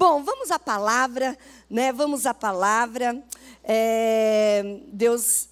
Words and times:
Bom, 0.00 0.22
vamos 0.22 0.50
à 0.50 0.58
palavra, 0.58 1.36
né? 1.68 1.92
Vamos 1.92 2.24
à 2.24 2.32
palavra. 2.32 3.22
É, 3.62 4.80
Deus 4.86 5.46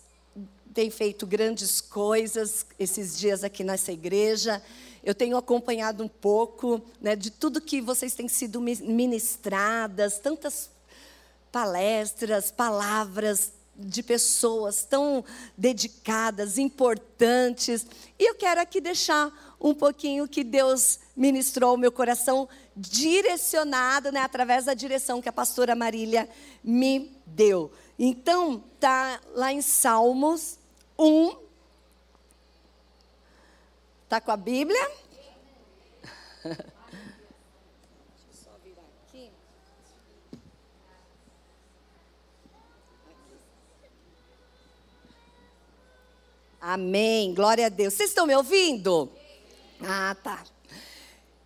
tem 0.72 0.88
feito 0.88 1.26
grandes 1.26 1.82
coisas 1.82 2.64
esses 2.78 3.18
dias 3.18 3.44
aqui 3.44 3.62
nessa 3.62 3.92
igreja. 3.92 4.62
Eu 5.04 5.14
tenho 5.14 5.36
acompanhado 5.36 6.02
um 6.02 6.08
pouco 6.08 6.80
né, 6.98 7.14
de 7.14 7.30
tudo 7.30 7.60
que 7.60 7.82
vocês 7.82 8.14
têm 8.14 8.26
sido 8.26 8.58
ministradas, 8.58 10.18
tantas 10.18 10.70
palestras, 11.52 12.50
palavras 12.50 13.52
de 13.78 14.02
pessoas 14.02 14.82
tão 14.82 15.24
dedicadas, 15.58 16.58
importantes. 16.58 17.86
E 18.18 18.28
eu 18.30 18.34
quero 18.34 18.62
aqui 18.62 18.80
deixar 18.80 19.56
um 19.60 19.72
pouquinho 19.74 20.26
que 20.26 20.42
Deus 20.42 20.98
ministrou 21.16 21.70
ao 21.70 21.76
meu 21.76 21.92
coração, 21.92 22.48
direcionado, 22.78 24.12
né, 24.12 24.20
através 24.20 24.66
da 24.66 24.74
direção 24.74 25.20
que 25.20 25.28
a 25.28 25.32
pastora 25.32 25.74
Marília 25.74 26.28
me 26.62 27.12
deu. 27.26 27.72
Então, 27.98 28.62
tá 28.78 29.20
lá 29.34 29.52
em 29.52 29.60
Salmos 29.60 30.58
1. 30.96 31.36
Tá 34.08 34.20
com 34.20 34.30
a 34.30 34.36
Bíblia? 34.36 34.90
Amém. 46.60 47.34
Glória 47.34 47.66
a 47.66 47.68
Deus. 47.68 47.94
Vocês 47.94 48.10
estão 48.10 48.26
me 48.26 48.36
ouvindo? 48.36 49.10
Ah, 49.82 50.16
tá. 50.22 50.44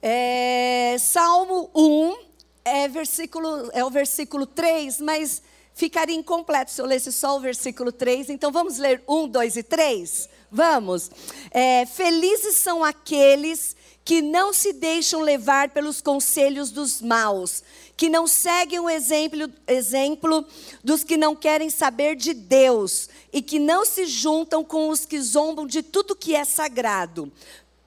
É, 0.03 0.97
Salmo 0.99 1.71
1 1.73 2.17
é, 2.65 2.89
versículo, 2.89 3.71
é 3.73 3.85
o 3.85 3.91
versículo 3.91 4.47
3, 4.47 5.01
mas 5.01 5.41
ficaria 5.75 6.17
incompleto 6.17 6.73
se 6.73 6.83
eu 6.83 6.87
lesse 6.87 7.13
só 7.13 7.37
o 7.37 7.41
versículo 7.41 7.93
3. 7.93 8.31
Então 8.31 8.51
vamos 8.51 8.79
ler 8.79 9.03
1, 9.09 9.29
2 9.29 9.57
e 9.57 9.63
3? 9.63 10.29
Vamos. 10.51 11.11
É, 11.53 11.87
felizes 11.87 12.57
são 12.57 12.83
aqueles 12.83 13.77
que 14.05 14.21
não 14.21 14.53
se 14.53 14.73
deixam 14.73 15.21
levar 15.21 15.71
pelos 15.71 16.01
conselhos 16.01 16.73
dos 16.73 17.01
maus, 17.01 17.63
que 17.97 18.09
não 18.09 18.27
seguem 18.27 18.81
o 18.81 18.91
exemplo, 18.91 19.49
exemplo 19.67 20.45
dos 20.83 21.05
que 21.05 21.17
não 21.17 21.37
querem 21.37 21.71
saber 21.71 22.17
de 22.17 22.35
Deus 22.35 23.09
e 23.33 23.41
que 23.41 23.61
não 23.61 23.85
se 23.85 24.07
juntam 24.07 24.65
com 24.65 24.89
os 24.89 25.07
que 25.07 25.21
zombam 25.21 25.67
de 25.67 25.83
tudo 25.83 26.17
que 26.17 26.35
é 26.35 26.45
sagrado. 26.45 27.33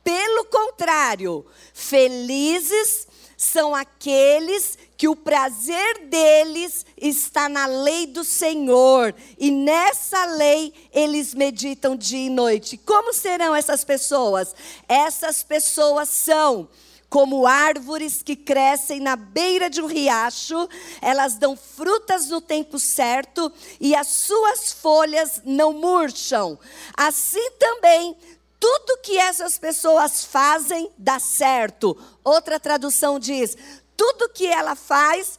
Pelo 0.05 0.45
contrário, 0.45 1.43
felizes 1.73 3.07
são 3.35 3.73
aqueles 3.73 4.77
que 4.95 5.07
o 5.07 5.15
prazer 5.15 6.05
deles 6.05 6.85
está 6.95 7.49
na 7.49 7.65
lei 7.65 8.05
do 8.05 8.23
Senhor, 8.23 9.15
e 9.39 9.49
nessa 9.49 10.23
lei 10.25 10.71
eles 10.93 11.33
meditam 11.33 11.95
dia 11.95 12.27
e 12.27 12.29
noite. 12.29 12.77
Como 12.77 13.13
serão 13.13 13.55
essas 13.55 13.83
pessoas? 13.83 14.55
Essas 14.87 15.41
pessoas 15.41 16.07
são 16.09 16.69
como 17.09 17.47
árvores 17.47 18.21
que 18.21 18.35
crescem 18.35 18.99
na 18.99 19.15
beira 19.15 19.69
de 19.69 19.81
um 19.81 19.85
riacho, 19.85 20.67
elas 21.01 21.35
dão 21.35 21.55
frutas 21.55 22.29
no 22.29 22.41
tempo 22.41 22.77
certo 22.77 23.51
e 23.79 23.95
as 23.95 24.07
suas 24.07 24.73
folhas 24.73 25.41
não 25.45 25.73
murcham. 25.73 26.59
Assim 26.95 27.51
também 27.51 28.17
tudo 28.65 28.97
que 29.03 29.15
essas 29.15 29.59
pessoas 29.59 30.25
fazem 30.25 30.89
dá 30.97 31.19
certo. 31.19 31.95
Outra 32.23 32.59
tradução 32.59 33.19
diz: 33.19 33.55
tudo 33.95 34.29
que 34.29 34.47
ela 34.47 34.75
faz 34.75 35.37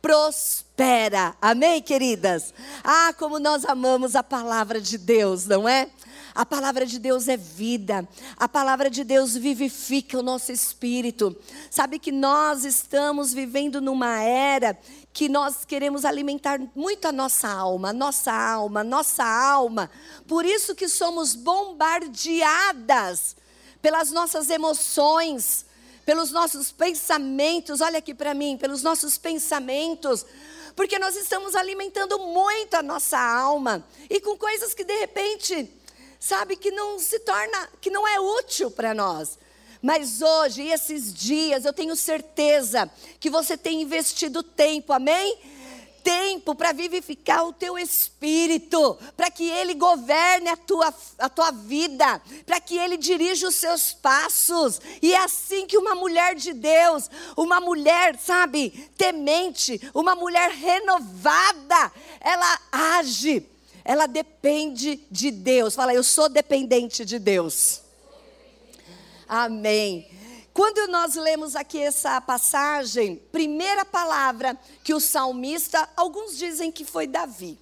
prospera. 0.00 1.34
Amém, 1.42 1.82
queridas? 1.82 2.54
Ah, 2.84 3.12
como 3.18 3.40
nós 3.40 3.64
amamos 3.64 4.14
a 4.14 4.22
palavra 4.22 4.80
de 4.80 4.96
Deus, 4.96 5.44
não 5.44 5.68
é? 5.68 5.90
A 6.32 6.46
palavra 6.46 6.86
de 6.86 7.00
Deus 7.00 7.26
é 7.26 7.36
vida. 7.36 8.08
A 8.36 8.48
palavra 8.48 8.88
de 8.88 9.02
Deus 9.02 9.36
vivifica 9.36 10.16
o 10.16 10.22
nosso 10.22 10.52
espírito. 10.52 11.36
Sabe 11.68 11.98
que 11.98 12.12
nós 12.12 12.64
estamos 12.64 13.32
vivendo 13.34 13.80
numa 13.80 14.22
era 14.22 14.78
que 15.18 15.28
nós 15.28 15.64
queremos 15.64 16.04
alimentar 16.04 16.60
muito 16.76 17.08
a 17.08 17.10
nossa 17.10 17.48
alma, 17.48 17.92
nossa 17.92 18.32
alma, 18.32 18.84
nossa 18.84 19.24
alma. 19.24 19.90
Por 20.28 20.44
isso 20.44 20.76
que 20.76 20.88
somos 20.88 21.34
bombardeadas 21.34 23.34
pelas 23.82 24.12
nossas 24.12 24.48
emoções, 24.48 25.66
pelos 26.06 26.30
nossos 26.30 26.70
pensamentos. 26.70 27.80
Olha 27.80 27.98
aqui 27.98 28.14
para 28.14 28.32
mim, 28.32 28.56
pelos 28.56 28.84
nossos 28.84 29.18
pensamentos 29.18 30.24
porque 30.76 31.00
nós 31.00 31.16
estamos 31.16 31.56
alimentando 31.56 32.16
muito 32.20 32.74
a 32.74 32.82
nossa 32.84 33.18
alma 33.18 33.84
e 34.08 34.20
com 34.20 34.36
coisas 34.36 34.72
que 34.72 34.84
de 34.84 34.96
repente 35.00 35.68
sabe, 36.20 36.54
que 36.54 36.70
não 36.70 37.00
se 37.00 37.18
torna, 37.18 37.68
que 37.80 37.90
não 37.90 38.06
é 38.06 38.20
útil 38.20 38.70
para 38.70 38.94
nós. 38.94 39.36
Mas 39.82 40.20
hoje, 40.20 40.62
esses 40.62 41.12
dias, 41.12 41.64
eu 41.64 41.72
tenho 41.72 41.94
certeza 41.94 42.90
que 43.20 43.30
você 43.30 43.56
tem 43.56 43.82
investido 43.82 44.42
tempo, 44.42 44.92
amém? 44.92 45.38
Tempo 46.02 46.54
para 46.54 46.72
vivificar 46.72 47.46
o 47.46 47.52
teu 47.52 47.78
espírito, 47.78 48.98
para 49.16 49.30
que 49.30 49.48
ele 49.48 49.74
governe 49.74 50.48
a 50.48 50.56
tua, 50.56 50.94
a 51.18 51.28
tua 51.28 51.50
vida, 51.50 52.20
para 52.46 52.60
que 52.60 52.78
ele 52.78 52.96
dirija 52.96 53.48
os 53.48 53.54
seus 53.56 53.92
passos. 53.92 54.80
E 55.02 55.12
é 55.12 55.18
assim 55.18 55.66
que 55.66 55.76
uma 55.76 55.94
mulher 55.94 56.34
de 56.34 56.52
Deus, 56.52 57.10
uma 57.36 57.60
mulher, 57.60 58.18
sabe, 58.18 58.90
temente, 58.96 59.80
uma 59.94 60.14
mulher 60.14 60.50
renovada, 60.50 61.92
ela 62.20 62.60
age 62.72 63.46
ela 63.88 64.04
depende 64.04 65.00
de 65.10 65.30
Deus. 65.30 65.74
Fala, 65.74 65.94
eu 65.94 66.04
sou 66.04 66.28
dependente 66.28 67.06
de 67.06 67.18
Deus. 67.18 67.87
Amém. 69.28 70.08
Quando 70.54 70.90
nós 70.90 71.14
lemos 71.14 71.54
aqui 71.54 71.78
essa 71.80 72.20
passagem, 72.20 73.16
primeira 73.30 73.84
palavra 73.84 74.58
que 74.82 74.94
o 74.94 74.98
salmista, 74.98 75.88
alguns 75.96 76.36
dizem 76.36 76.72
que 76.72 76.84
foi 76.84 77.06
Davi. 77.06 77.58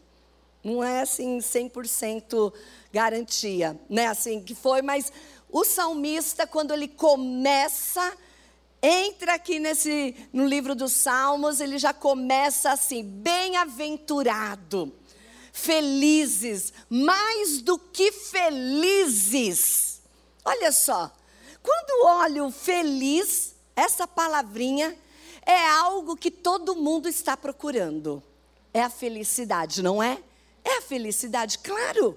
Não 0.64 0.82
é 0.82 1.02
assim 1.02 1.38
100% 1.38 2.52
garantia, 2.92 3.78
né? 3.88 4.06
Assim 4.06 4.42
que 4.42 4.54
foi, 4.54 4.80
mas 4.80 5.12
o 5.50 5.64
salmista 5.64 6.46
quando 6.46 6.72
ele 6.72 6.88
começa 6.88 8.16
entra 8.82 9.34
aqui 9.34 9.58
nesse 9.58 10.14
no 10.32 10.46
livro 10.46 10.74
dos 10.74 10.92
Salmos, 10.92 11.60
ele 11.60 11.78
já 11.78 11.92
começa 11.92 12.70
assim: 12.70 13.02
bem-aventurado 13.02 14.92
felizes, 15.56 16.72
mais 16.88 17.62
do 17.62 17.78
que 17.78 18.12
felizes. 18.12 20.02
Olha 20.44 20.70
só, 20.70 21.10
quando 21.66 22.06
olho 22.06 22.48
feliz, 22.52 23.56
essa 23.74 24.06
palavrinha 24.06 24.96
é 25.44 25.68
algo 25.68 26.16
que 26.16 26.30
todo 26.30 26.76
mundo 26.76 27.08
está 27.08 27.36
procurando. 27.36 28.22
É 28.72 28.82
a 28.82 28.88
felicidade, 28.88 29.82
não 29.82 30.00
é? 30.00 30.22
É 30.64 30.78
a 30.78 30.82
felicidade, 30.82 31.58
claro. 31.58 32.16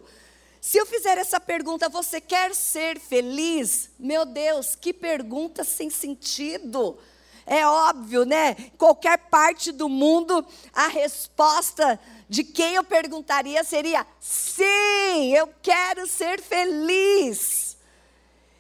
Se 0.61 0.77
eu 0.77 0.85
fizer 0.85 1.17
essa 1.17 1.39
pergunta, 1.39 1.89
você 1.89 2.21
quer 2.21 2.53
ser 2.53 2.99
feliz? 2.99 3.89
Meu 3.97 4.23
Deus, 4.23 4.75
que 4.75 4.93
pergunta 4.93 5.63
sem 5.63 5.89
sentido. 5.89 6.99
É 7.43 7.65
óbvio, 7.65 8.25
né? 8.25 8.55
Qualquer 8.77 9.17
parte 9.29 9.71
do 9.71 9.89
mundo, 9.89 10.45
a 10.71 10.87
resposta 10.87 11.99
de 12.27 12.43
quem 12.43 12.75
eu 12.75 12.83
perguntaria 12.83 13.63
seria: 13.63 14.05
sim, 14.19 15.33
eu 15.35 15.51
quero 15.63 16.05
ser 16.05 16.39
feliz. 16.39 17.68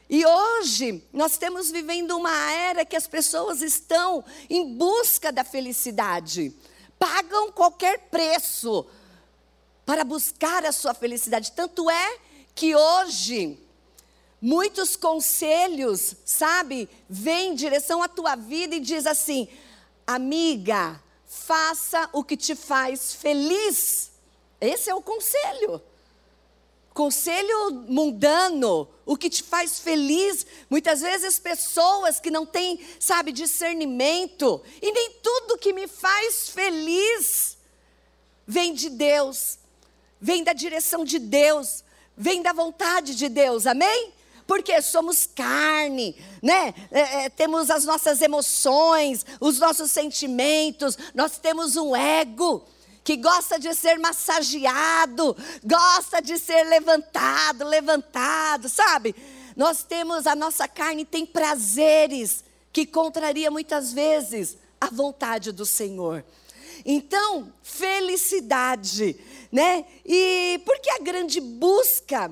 E 0.09 0.25
hoje 0.25 1.03
nós 1.13 1.33
estamos 1.33 1.69
vivendo 1.69 2.17
uma 2.17 2.51
era 2.51 2.83
que 2.83 2.95
as 2.95 3.05
pessoas 3.05 3.61
estão 3.61 4.25
em 4.49 4.75
busca 4.75 5.31
da 5.31 5.43
felicidade, 5.43 6.51
pagam 6.97 7.51
qualquer 7.51 8.09
preço 8.09 8.87
para 9.85 10.03
buscar 10.03 10.65
a 10.65 10.71
sua 10.71 10.95
felicidade. 10.95 11.51
Tanto 11.51 11.91
é 11.91 12.17
que 12.55 12.75
hoje 12.75 13.59
muitos 14.41 14.95
conselhos, 14.95 16.15
sabe, 16.25 16.89
vêm 17.07 17.51
em 17.51 17.55
direção 17.55 18.01
à 18.01 18.07
tua 18.07 18.35
vida 18.35 18.75
e 18.75 18.79
diz 18.79 19.05
assim: 19.05 19.47
amiga, 20.07 20.99
faça 21.27 22.09
o 22.11 22.23
que 22.23 22.35
te 22.35 22.55
faz 22.55 23.13
feliz. 23.13 24.11
Esse 24.59 24.89
é 24.89 24.95
o 24.95 25.03
conselho. 25.03 25.79
Conselho 26.99 27.85
mundano, 27.87 28.85
o 29.05 29.15
que 29.15 29.29
te 29.29 29.41
faz 29.41 29.79
feliz. 29.79 30.45
Muitas 30.69 30.99
vezes 30.99 31.39
pessoas 31.39 32.19
que 32.19 32.29
não 32.29 32.45
têm, 32.45 32.77
sabe, 32.99 33.31
discernimento, 33.31 34.61
e 34.81 34.91
nem 34.91 35.11
tudo 35.23 35.57
que 35.57 35.71
me 35.71 35.87
faz 35.87 36.49
feliz 36.49 37.57
vem 38.45 38.73
de 38.73 38.89
Deus, 38.89 39.59
vem 40.19 40.43
da 40.43 40.51
direção 40.51 41.05
de 41.05 41.19
Deus, 41.19 41.85
vem 42.17 42.41
da 42.41 42.51
vontade 42.51 43.15
de 43.15 43.29
Deus, 43.29 43.65
amém? 43.65 44.11
porque 44.45 44.81
somos 44.81 45.27
carne, 45.27 46.17
né? 46.41 46.73
É, 46.91 46.99
é, 47.25 47.29
temos 47.29 47.69
as 47.69 47.85
nossas 47.85 48.19
emoções, 48.19 49.23
os 49.39 49.59
nossos 49.59 49.91
sentimentos, 49.91 50.97
nós 51.13 51.37
temos 51.37 51.77
um 51.77 51.95
ego 51.95 52.67
que 53.09 53.17
gosta 53.17 53.57
de 53.57 53.73
ser 53.73 53.97
massageado, 53.97 55.35
gosta 55.63 56.21
de 56.21 56.37
ser 56.37 56.63
levantado, 56.65 57.65
levantado, 57.65 58.69
sabe? 58.69 59.15
Nós 59.55 59.81
temos, 59.81 60.27
a 60.27 60.35
nossa 60.35 60.67
carne 60.67 61.03
tem 61.03 61.25
prazeres 61.25 62.43
que 62.71 62.85
contraria 62.85 63.49
muitas 63.49 63.91
vezes 63.91 64.59
a 64.79 64.91
vontade 64.91 65.51
do 65.51 65.65
Senhor. 65.65 66.23
Então, 66.85 67.51
felicidade, 67.63 69.19
né? 69.51 69.87
E 70.05 70.61
porque 70.63 70.91
a 70.91 70.99
grande 70.99 71.41
busca, 71.41 72.31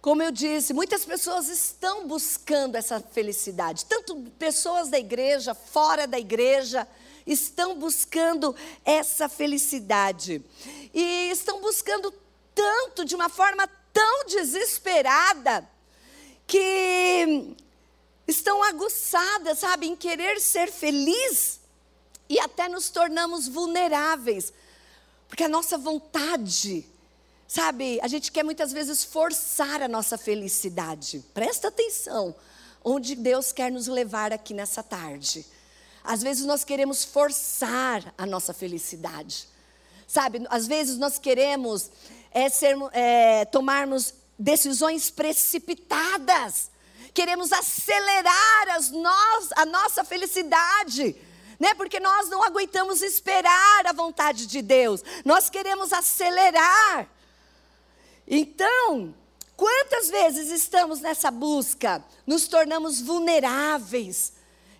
como 0.00 0.22
eu 0.22 0.30
disse, 0.30 0.72
muitas 0.72 1.04
pessoas 1.04 1.48
estão 1.48 2.06
buscando 2.06 2.76
essa 2.76 3.00
felicidade, 3.00 3.84
tanto 3.86 4.14
pessoas 4.38 4.90
da 4.90 4.98
igreja, 5.00 5.54
fora 5.54 6.06
da 6.06 6.20
igreja, 6.20 6.86
estão 7.26 7.78
buscando 7.78 8.54
essa 8.84 9.28
felicidade. 9.28 10.42
E 10.92 11.30
estão 11.30 11.60
buscando 11.60 12.12
tanto, 12.54 13.04
de 13.04 13.14
uma 13.14 13.28
forma 13.28 13.68
tão 13.92 14.26
desesperada, 14.26 15.68
que 16.46 17.54
estão 18.26 18.62
aguçadas, 18.62 19.58
sabe, 19.58 19.86
em 19.86 19.96
querer 19.96 20.40
ser 20.40 20.70
feliz 20.70 21.60
e 22.28 22.38
até 22.40 22.68
nos 22.68 22.88
tornamos 22.90 23.48
vulneráveis, 23.48 24.52
porque 25.28 25.44
a 25.44 25.48
nossa 25.48 25.76
vontade, 25.76 26.86
sabe, 27.46 27.98
a 28.02 28.08
gente 28.08 28.30
quer 28.32 28.42
muitas 28.42 28.72
vezes 28.72 29.04
forçar 29.04 29.82
a 29.82 29.88
nossa 29.88 30.16
felicidade. 30.16 31.24
Presta 31.34 31.68
atenção 31.68 32.34
onde 32.84 33.14
Deus 33.14 33.52
quer 33.52 33.70
nos 33.70 33.86
levar 33.86 34.32
aqui 34.32 34.54
nessa 34.54 34.82
tarde. 34.82 35.46
Às 36.04 36.22
vezes 36.22 36.44
nós 36.44 36.64
queremos 36.64 37.04
forçar 37.04 38.14
a 38.16 38.26
nossa 38.26 38.52
felicidade, 38.52 39.48
sabe? 40.06 40.44
Às 40.50 40.66
vezes 40.66 40.98
nós 40.98 41.18
queremos 41.18 41.90
é, 42.30 42.48
ser, 42.48 42.76
é, 42.92 43.44
tomarmos 43.46 44.14
decisões 44.38 45.10
precipitadas, 45.10 46.70
queremos 47.14 47.52
acelerar 47.52 48.68
as 48.70 48.92
a 49.56 49.66
nossa 49.66 50.04
felicidade 50.04 51.16
né? 51.62 51.74
Porque 51.74 52.00
nós 52.00 52.28
não 52.28 52.42
aguentamos 52.42 53.02
esperar 53.02 53.86
a 53.86 53.92
vontade 53.92 54.48
de 54.48 54.60
Deus. 54.60 55.00
Nós 55.24 55.48
queremos 55.48 55.92
acelerar. 55.92 57.08
Então, 58.26 59.14
quantas 59.56 60.10
vezes 60.10 60.50
estamos 60.50 60.98
nessa 60.98 61.30
busca, 61.30 62.04
nos 62.26 62.48
tornamos 62.48 63.00
vulneráveis, 63.00 64.32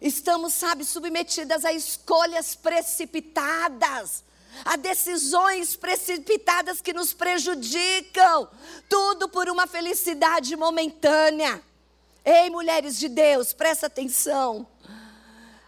estamos, 0.02 0.52
sabe, 0.52 0.84
submetidas 0.84 1.64
a 1.64 1.72
escolhas 1.72 2.54
precipitadas, 2.54 4.22
a 4.64 4.76
decisões 4.76 5.76
precipitadas 5.76 6.80
que 6.80 6.92
nos 6.92 7.14
prejudicam, 7.14 8.48
tudo 8.88 9.28
por 9.28 9.48
uma 9.48 9.66
felicidade 9.66 10.54
momentânea. 10.56 11.62
Ei, 12.24 12.50
mulheres 12.50 12.98
de 12.98 13.08
Deus, 13.08 13.52
presta 13.52 13.86
atenção. 13.86 14.66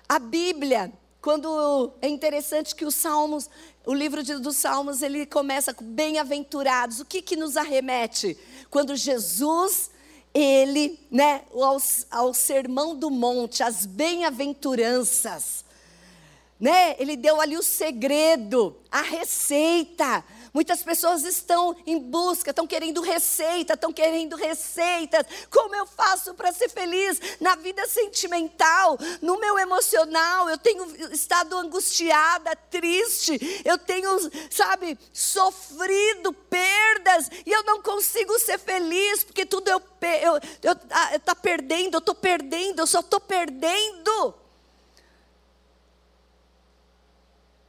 A 0.08 0.18
Bíblia 0.18 0.92
quando 1.24 1.94
é 2.02 2.08
interessante 2.08 2.74
que 2.74 2.84
os 2.84 2.94
Salmos, 2.94 3.48
o 3.86 3.94
livro 3.94 4.22
de, 4.22 4.36
dos 4.36 4.56
Salmos, 4.58 5.00
ele 5.00 5.24
começa 5.24 5.72
com 5.72 5.82
bem-aventurados. 5.82 7.00
O 7.00 7.04
que 7.06 7.22
que 7.22 7.34
nos 7.34 7.56
arremete? 7.56 8.36
Quando 8.68 8.94
Jesus, 8.94 9.90
ele, 10.34 10.98
né, 11.10 11.42
ao, 11.52 11.78
ao 12.10 12.34
sermão 12.34 12.96
do 12.96 13.08
monte, 13.08 13.62
as 13.62 13.86
bem-aventuranças, 13.86 15.64
né? 16.58 16.96
Ele 16.98 17.16
deu 17.16 17.40
ali 17.40 17.56
o 17.56 17.62
segredo, 17.62 18.76
a 18.90 19.02
receita 19.02 20.24
Muitas 20.54 20.84
pessoas 20.84 21.24
estão 21.24 21.74
em 21.84 21.98
busca, 21.98 22.50
estão 22.50 22.64
querendo 22.64 23.00
receita, 23.00 23.74
estão 23.74 23.92
querendo 23.92 24.36
receitas. 24.36 25.26
Como 25.50 25.74
eu 25.74 25.84
faço 25.84 26.32
para 26.34 26.52
ser 26.52 26.68
feliz 26.68 27.20
na 27.40 27.56
vida 27.56 27.84
sentimental, 27.88 28.96
no 29.20 29.36
meu 29.36 29.58
emocional? 29.58 30.48
Eu 30.48 30.56
tenho 30.56 30.86
estado 31.12 31.58
angustiada, 31.58 32.54
triste, 32.54 33.36
eu 33.64 33.76
tenho, 33.76 34.08
sabe, 34.48 34.96
sofrido 35.12 36.32
perdas 36.32 37.28
e 37.44 37.50
eu 37.50 37.64
não 37.64 37.82
consigo 37.82 38.38
ser 38.38 38.58
feliz 38.58 39.24
porque 39.24 39.44
tudo 39.44 39.68
eu 39.68 39.82
eu, 40.04 40.38
eu, 40.62 40.76
ah, 40.90 41.18
tá 41.18 41.34
perdendo, 41.34 41.94
eu 41.94 41.98
estou 41.98 42.14
perdendo, 42.14 42.80
eu 42.80 42.86
só 42.86 43.00
estou 43.00 43.18
perdendo. 43.18 44.34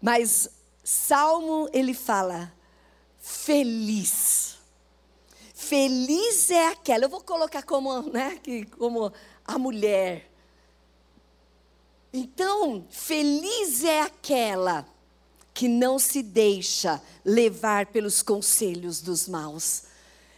Mas 0.01 0.49
Salmo 0.83 1.69
ele 1.73 1.93
fala: 1.93 2.54
feliz. 3.25 4.55
Feliz 5.55 6.51
é 6.51 6.67
aquela, 6.67 7.05
eu 7.05 7.09
vou 7.09 7.21
colocar 7.21 7.63
como, 7.63 8.03
né, 8.03 8.39
que, 8.43 8.65
como 8.65 9.11
a 9.43 9.57
mulher. 9.57 10.29
Então, 12.13 12.85
feliz 12.91 13.83
é 13.83 14.01
aquela 14.01 14.87
que 15.55 15.67
não 15.67 15.97
se 15.97 16.21
deixa 16.21 17.01
levar 17.23 17.87
pelos 17.87 18.21
conselhos 18.21 19.01
dos 19.01 19.27
maus. 19.27 19.85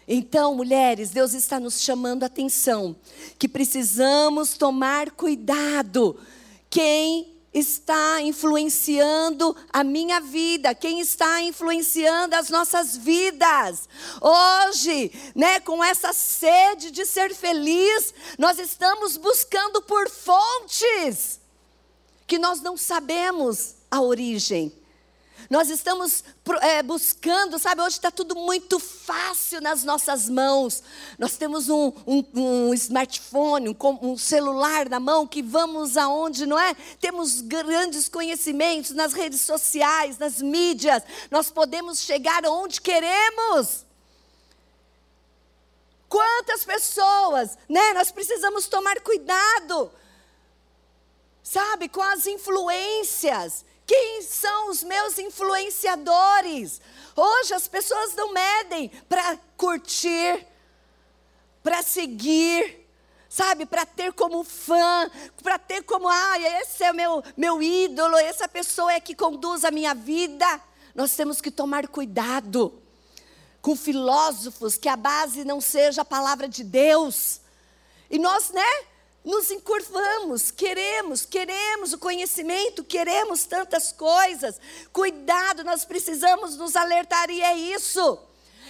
Então, 0.08 0.56
mulheres, 0.56 1.10
Deus 1.10 1.34
está 1.34 1.60
nos 1.60 1.82
chamando 1.82 2.24
a 2.24 2.28
atenção 2.28 2.96
que 3.38 3.50
precisamos 3.50 4.58
tomar 4.58 5.12
cuidado. 5.12 6.18
Quem 6.70 7.37
está 7.58 8.22
influenciando 8.22 9.56
a 9.72 9.84
minha 9.84 10.20
vida, 10.20 10.76
quem 10.76 11.00
está 11.00 11.42
influenciando 11.42 12.36
as 12.36 12.50
nossas 12.50 12.96
vidas. 12.96 13.90
Hoje, 14.22 15.12
né, 15.36 15.60
com 15.60 15.84
essa 15.84 16.14
sede 16.14 16.92
de 16.92 17.06
ser 17.06 17.34
feliz, 17.34 18.14
nós 18.38 18.60
estamos 18.60 19.18
buscando 19.18 19.82
por 19.82 20.10
fontes 20.10 21.40
que 22.28 22.38
nós 22.38 22.62
não 22.62 22.78
sabemos 22.78 23.76
a 23.90 24.02
origem. 24.02 24.72
Nós 25.50 25.70
estamos 25.70 26.24
é, 26.62 26.84
buscando, 26.84 27.58
sabe, 27.58 27.82
hoje 27.82 27.96
está 27.96 28.12
tudo 28.12 28.36
muito 28.36 28.80
fácil 28.80 29.62
nas 29.62 29.84
nossas 29.84 30.28
mãos. 30.28 30.84
Nós 31.18 31.38
temos 31.38 31.70
um, 31.70 31.94
um, 32.06 32.24
um 32.34 32.74
smartphone, 32.74 33.70
um, 33.70 33.76
um, 34.02 34.18
celular 34.18 34.90
na 34.90 35.00
mão 35.00 35.26
que 35.26 35.42
vamos 35.42 35.96
aonde, 35.96 36.46
não 36.46 36.60
é? 36.60 36.74
Temos 37.00 37.42
grandes 37.42 38.10
conhecimentos 38.10 38.92
nas 38.92 39.14
redes 39.14 39.42
sociais, 39.42 40.18
nas 40.18 40.42
mídias. 40.42 41.04
Nós 41.32 41.50
podemos 41.50 42.00
chegar 42.00 42.46
onde 42.46 42.82
queremos. 42.82 43.86
Quantas 46.10 46.66
pessoas, 46.66 47.58
né? 47.70 47.94
Nós 47.94 48.12
precisamos 48.12 48.68
tomar 48.68 49.00
cuidado, 49.02 49.92
sabe, 51.44 51.88
com 51.88 52.02
as 52.02 52.26
influências. 52.26 53.66
Quem 53.88 54.22
são 54.22 54.70
os 54.70 54.84
meus 54.84 55.18
influenciadores? 55.18 56.82
Hoje 57.16 57.54
as 57.54 57.70
pessoas 57.70 58.14
não 58.16 58.34
medem 58.34 58.90
para 59.08 59.40
curtir, 59.56 60.46
para 61.64 61.82
seguir, 61.82 62.86
sabe, 63.30 63.66
para 63.66 63.86
ter 63.86 64.12
como 64.12 64.44
fã, 64.44 65.10
para 65.42 65.58
ter 65.58 65.84
como, 65.84 66.10
ah, 66.10 66.38
esse 66.38 66.84
é 66.84 66.92
o 66.92 66.96
meu, 66.96 67.24
meu 67.38 67.64
ídolo, 67.64 68.18
essa 68.18 68.46
pessoa 68.46 68.92
é 68.92 69.00
que 69.00 69.16
conduz 69.16 69.64
a 69.64 69.72
minha 69.72 69.96
vida. 69.96 70.62
Nós 70.94 71.16
temos 71.16 71.40
que 71.40 71.50
tomar 71.50 71.88
cuidado 71.88 72.82
com 73.62 73.74
filósofos 73.74 74.76
que 74.76 74.90
a 74.90 74.98
base 74.98 75.46
não 75.46 75.62
seja 75.62 76.02
a 76.02 76.06
palavra 76.06 76.50
de 76.50 76.62
Deus. 76.62 77.40
E 78.10 78.20
nós, 78.20 78.50
né? 78.52 78.86
Nos 79.28 79.52
encurvamos, 79.52 80.52
queremos, 80.52 81.26
queremos 81.26 81.92
o 81.92 81.98
conhecimento, 81.98 82.82
queremos 82.82 83.44
tantas 83.44 83.92
coisas. 83.92 84.58
Cuidado, 84.94 85.66
nós 85.66 85.84
precisamos 85.84 86.56
nos 86.56 86.78
alertar, 86.78 87.30
e 87.30 87.42
é 87.42 87.54
isso. 87.54 88.20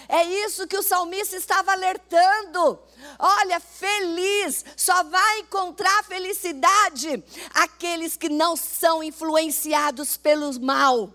É 0.09 0.23
isso 0.23 0.65
que 0.65 0.75
o 0.75 0.81
salmista 0.81 1.35
estava 1.35 1.73
alertando. 1.73 2.79
Olha, 3.19 3.59
feliz, 3.59 4.65
só 4.75 5.03
vai 5.03 5.41
encontrar 5.41 6.03
felicidade 6.05 7.23
aqueles 7.53 8.17
que 8.17 8.27
não 8.27 8.55
são 8.57 9.03
influenciados 9.03 10.17
pelo 10.17 10.59
mal. 10.59 11.11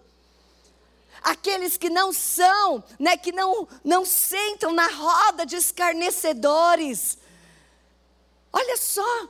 Aqueles 1.20 1.76
que 1.76 1.90
não 1.90 2.12
são, 2.12 2.84
né, 2.96 3.16
que 3.16 3.32
não, 3.32 3.66
não 3.82 4.04
sentam 4.04 4.72
na 4.72 4.86
roda 4.86 5.44
de 5.44 5.56
escarnecedores 5.56 7.18
Olha 8.52 8.76
só, 8.76 9.28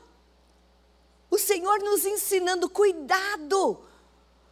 o 1.31 1.39
Senhor 1.39 1.79
nos 1.79 2.05
ensinando 2.05 2.69
cuidado 2.69 3.79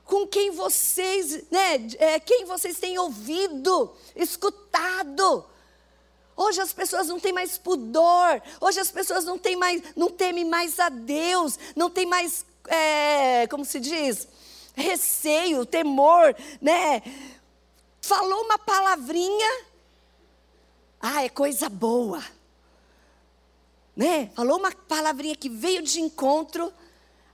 com 0.04 0.26
quem 0.26 0.50
vocês, 0.50 1.44
né, 1.50 1.86
é, 1.98 2.18
quem 2.18 2.44
vocês 2.44 2.78
têm 2.78 2.98
ouvido, 2.98 3.94
escutado. 4.14 5.44
Hoje 6.36 6.60
as 6.60 6.72
pessoas 6.72 7.06
não 7.06 7.20
têm 7.20 7.32
mais 7.32 7.58
pudor. 7.58 8.42
Hoje 8.60 8.80
as 8.80 8.90
pessoas 8.90 9.24
não 9.24 9.38
têm 9.38 9.56
mais, 9.56 9.82
não 9.94 10.10
temem 10.10 10.44
mais 10.44 10.80
a 10.80 10.88
Deus, 10.88 11.58
não 11.76 11.90
tem 11.90 12.06
mais, 12.06 12.46
é, 12.66 13.46
como 13.48 13.64
se 13.64 13.78
diz, 13.78 14.26
receio, 14.74 15.66
temor, 15.66 16.34
né? 16.60 17.02
Falou 18.00 18.42
uma 18.42 18.58
palavrinha, 18.58 19.64
ah, 21.00 21.24
é 21.24 21.28
coisa 21.28 21.68
boa, 21.68 22.24
né? 24.00 24.30
Falou 24.34 24.58
uma 24.58 24.72
palavrinha 24.72 25.36
que 25.36 25.50
veio 25.50 25.82
de 25.82 26.00
encontro, 26.00 26.72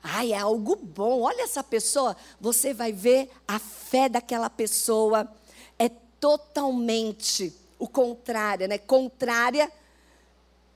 Ai, 0.08 0.32
é 0.32 0.38
algo 0.38 0.76
bom. 0.76 1.23
Olha 1.23 1.42
essa 1.42 1.64
pessoa. 1.64 2.16
Você 2.40 2.73
vai 2.73 2.92
ver 2.92 3.28
a 3.46 3.58
fé 3.58 4.08
daquela 4.08 4.49
pessoa 4.49 5.28
é 5.76 5.88
totalmente 5.88 7.52
o 7.76 7.88
contrário, 7.88 8.68
né? 8.68 8.78
Contrária 8.78 9.70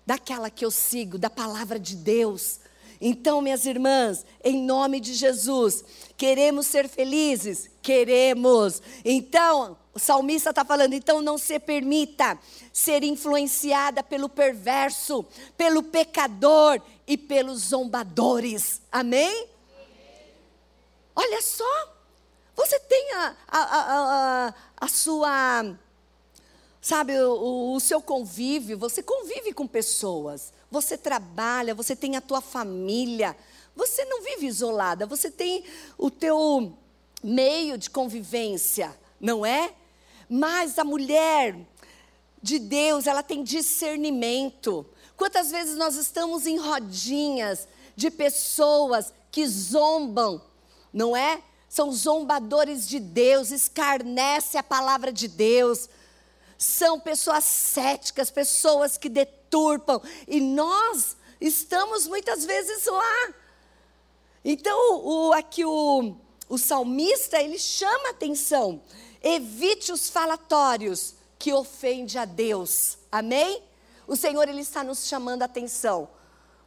daquela 0.05 0.51
que 0.51 0.65
eu 0.65 0.71
sigo, 0.71 1.17
da 1.17 1.31
palavra 1.31 1.79
de 1.79 1.95
Deus. 1.95 2.59
Então, 3.01 3.41
minhas 3.41 3.65
irmãs, 3.65 4.27
em 4.45 4.63
nome 4.63 5.01
de 5.01 5.15
Jesus, 5.15 5.83
queremos 6.17 6.67
ser 6.67 6.87
felizes? 6.87 7.71
Queremos. 7.81 8.83
Então, 9.05 9.79
o 9.95 9.99
salmista 9.99 10.51
está 10.51 10.65
falando, 10.65 10.93
então 10.93 11.23
não 11.23 11.39
se 11.39 11.59
permita 11.59 12.39
ser 12.73 13.03
influenciada 13.03 14.03
pelo 14.03 14.29
perverso, 14.29 15.25
pelo 15.57 15.83
pecador 15.83 16.81
e 17.07 17.17
pelos 17.17 17.61
zombadores. 17.69 18.83
Amém? 18.93 19.49
Olha 21.17 21.43
só, 21.43 21.95
você 22.55 22.79
tem 22.81 23.13
a, 23.15 23.37
a, 23.49 23.61
a, 23.61 24.55
a 24.77 24.89
sua, 24.89 25.77
sabe, 26.81 27.19
o, 27.19 27.75
o 27.75 27.81
seu 27.81 28.01
convívio, 28.01 28.79
você 28.79 29.03
convive 29.03 29.53
com 29.53 29.67
pessoas, 29.67 30.53
você 30.71 30.97
trabalha, 30.97 31.75
você 31.75 31.97
tem 31.97 32.17
a 32.17 32.21
tua 32.21 32.41
família, 32.41 33.37
você 33.75 34.05
não 34.05 34.23
vive 34.23 34.47
isolada, 34.47 35.07
você 35.07 35.31
tem 35.31 35.65
o 35.99 36.11
teu 36.11 36.77
meio 37.23 37.77
de 37.77 37.91
convivência, 37.91 38.97
não 39.21 39.45
é? 39.45 39.75
Mas 40.29 40.79
a 40.79 40.85
mulher 40.85 41.57
de 42.43 42.59
Deus, 42.59 43.07
ela 43.07 43.23
tem 43.23 43.43
discernimento. 43.43 44.87
Quantas 45.17 45.51
vezes 45.51 45.77
nós 45.77 45.97
estamos 45.97 46.47
em 46.47 46.57
rodinhas 46.57 47.69
de 47.95 48.11
pessoas 48.11 49.13
que 49.31 49.47
zombam, 49.47 50.41
não 50.93 51.17
é? 51.17 51.43
São 51.69 51.93
zombadores 51.93 52.89
de 52.89 52.99
Deus, 52.99 53.51
escarnece 53.51 54.57
a 54.57 54.63
palavra 54.63 55.13
de 55.13 55.29
Deus. 55.29 55.89
São 56.57 56.99
pessoas 56.99 57.45
céticas, 57.45 58.31
pessoas 58.31 58.97
que 58.97 59.09
deturpam. 59.51 60.01
E 60.29 60.41
nós 60.41 61.17
estamos 61.41 62.07
muitas 62.07 62.45
vezes 62.45 62.87
lá. 62.87 63.35
Então, 64.45 65.05
o, 65.05 65.33
aqui 65.33 65.65
o, 65.65 66.15
o 66.49 66.57
salmista, 66.57 67.43
ele 67.43 67.59
chama 67.59 68.11
atenção. 68.11 68.81
Evite 69.23 69.93
os 69.93 70.09
falatórios 70.09 71.15
que 71.39 71.53
ofende 71.53 72.17
a 72.17 72.25
Deus. 72.25 72.97
Amém? 73.11 73.63
O 74.07 74.17
Senhor 74.17 74.49
ele 74.49 74.61
está 74.61 74.83
nos 74.83 75.07
chamando 75.07 75.43
a 75.43 75.47
atenção. 75.47 76.09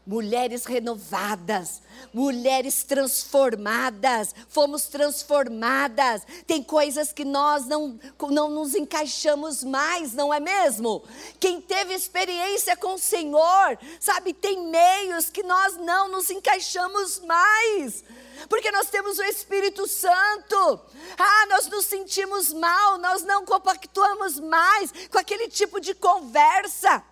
Mulheres 0.06 0.66
renovadas, 0.66 1.82
mulheres 2.14 2.84
transformadas, 2.84 4.36
fomos 4.50 4.88
transformadas. 4.88 6.24
Tem 6.46 6.62
coisas 6.62 7.14
que 7.14 7.24
nós 7.24 7.66
não, 7.66 8.00
não 8.30 8.50
nos 8.50 8.76
encaixamos 8.76 9.64
mais, 9.64 10.14
não 10.14 10.34
é 10.34 10.40
mesmo? 10.40 11.04
Quem 11.40 11.62
teve 11.62 11.94
experiência 11.94 12.76
com 12.76 12.96
o 12.96 13.00
Senhor, 13.00 13.78
sabe, 14.00 14.34
tem 14.34 14.68
meios 14.68 15.30
que 15.30 15.44
nós 15.44 15.78
não 15.78 16.10
nos 16.10 16.30
encaixamos 16.30 17.20
mais 17.20 18.04
porque 18.50 18.72
nós 18.72 18.90
temos 18.90 19.20
o 19.20 19.24
Espírito 19.24 19.88
Santo. 19.88 20.82
Ah, 21.18 21.46
nós 21.48 21.68
nos 21.68 21.86
sentimos 21.86 22.52
mal, 22.54 22.98
nós 22.98 23.24
não 23.24 23.46
compactuamos 23.46 24.40
mais 24.40 24.92
com 25.10 25.18
aquele 25.18 25.48
tipo 25.48 25.80
de 25.80 25.94
conversa. 25.94 27.04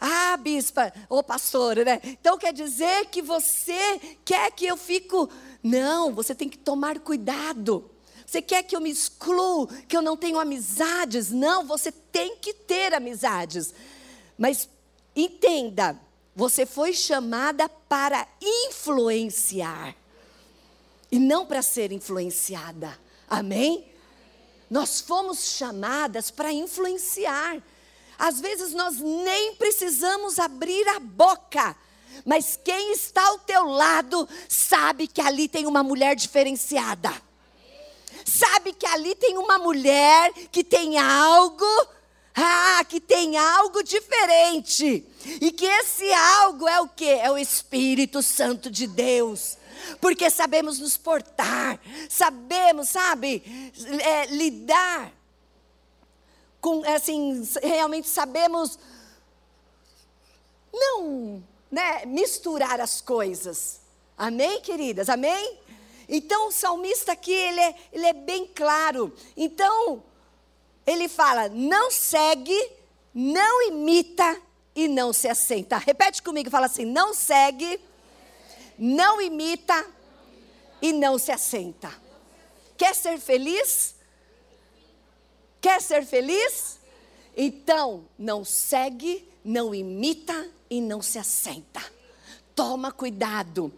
Ah, 0.00 0.36
bispa, 0.38 0.92
ou 1.08 1.22
pastora, 1.22 1.84
né? 1.84 2.00
Então 2.04 2.38
quer 2.38 2.54
dizer 2.54 3.06
que 3.06 3.20
você 3.20 4.00
quer 4.24 4.50
que 4.52 4.66
eu 4.66 4.76
fico. 4.76 5.28
Não, 5.62 6.14
você 6.14 6.34
tem 6.34 6.48
que 6.48 6.56
tomar 6.56 6.98
cuidado. 7.00 7.90
Você 8.24 8.40
quer 8.40 8.62
que 8.62 8.74
eu 8.74 8.80
me 8.80 8.90
excluo, 8.90 9.66
que 9.88 9.96
eu 9.96 10.00
não 10.00 10.16
tenho 10.16 10.38
amizades? 10.38 11.30
Não, 11.30 11.66
você 11.66 11.92
tem 11.92 12.36
que 12.36 12.54
ter 12.54 12.94
amizades. 12.94 13.74
Mas 14.38 14.68
entenda, 15.14 16.00
você 16.34 16.64
foi 16.64 16.92
chamada 16.94 17.68
para 17.68 18.26
influenciar 18.40 19.94
e 21.10 21.18
não 21.18 21.44
para 21.44 21.60
ser 21.60 21.92
influenciada. 21.92 22.96
Amém? 23.28 23.90
Nós 24.70 25.00
fomos 25.00 25.56
chamadas 25.56 26.30
para 26.30 26.52
influenciar. 26.52 27.60
Às 28.20 28.38
vezes 28.38 28.74
nós 28.74 29.00
nem 29.00 29.54
precisamos 29.54 30.38
abrir 30.38 30.86
a 30.88 31.00
boca, 31.00 31.74
mas 32.22 32.60
quem 32.62 32.92
está 32.92 33.26
ao 33.26 33.38
teu 33.38 33.64
lado 33.64 34.28
sabe 34.46 35.06
que 35.06 35.22
ali 35.22 35.48
tem 35.48 35.66
uma 35.66 35.82
mulher 35.82 36.14
diferenciada. 36.14 37.10
Sabe 38.26 38.74
que 38.74 38.84
ali 38.84 39.14
tem 39.14 39.38
uma 39.38 39.58
mulher 39.58 40.34
que 40.52 40.62
tem 40.62 40.98
algo, 40.98 41.64
ah, 42.34 42.84
que 42.86 43.00
tem 43.00 43.38
algo 43.38 43.82
diferente. 43.82 45.02
E 45.40 45.50
que 45.50 45.64
esse 45.64 46.12
algo 46.12 46.68
é 46.68 46.78
o 46.78 46.88
que? 46.88 47.08
É 47.08 47.30
o 47.30 47.38
Espírito 47.38 48.22
Santo 48.22 48.70
de 48.70 48.86
Deus 48.86 49.56
porque 49.98 50.28
sabemos 50.28 50.78
nos 50.78 50.98
portar, 50.98 51.80
sabemos, 52.06 52.90
sabe, 52.90 53.42
é, 54.02 54.26
lidar 54.26 55.10
com, 56.60 56.82
assim, 56.84 57.42
realmente 57.62 58.08
sabemos 58.08 58.78
não, 60.72 61.42
né, 61.70 62.04
misturar 62.06 62.80
as 62.80 63.00
coisas. 63.00 63.80
Amém, 64.16 64.60
queridas? 64.60 65.08
Amém? 65.08 65.58
Então 66.08 66.48
o 66.48 66.52
salmista 66.52 67.12
aqui, 67.12 67.32
ele 67.32 67.60
é, 67.60 67.74
ele 67.92 68.06
é 68.06 68.12
bem 68.12 68.46
claro. 68.46 69.14
Então, 69.36 70.02
ele 70.86 71.08
fala: 71.08 71.48
não 71.48 71.90
segue, 71.90 72.72
não 73.14 73.68
imita 73.68 74.40
e 74.74 74.88
não 74.88 75.12
se 75.12 75.28
assenta. 75.28 75.78
Repete 75.78 76.22
comigo, 76.22 76.50
fala 76.50 76.66
assim: 76.66 76.84
não 76.84 77.14
segue, 77.14 77.80
não 78.78 79.20
imita 79.20 79.86
e 80.82 80.92
não 80.92 81.18
se 81.18 81.30
assenta. 81.30 81.92
Quer 82.76 82.94
ser 82.94 83.18
feliz? 83.18 83.94
Quer 85.60 85.80
ser 85.80 86.04
feliz? 86.04 86.78
Então, 87.36 88.04
não 88.18 88.44
segue, 88.44 89.28
não 89.44 89.74
imita 89.74 90.48
e 90.68 90.80
não 90.80 91.02
se 91.02 91.18
assenta. 91.18 91.80
Toma 92.54 92.90
cuidado 92.92 93.72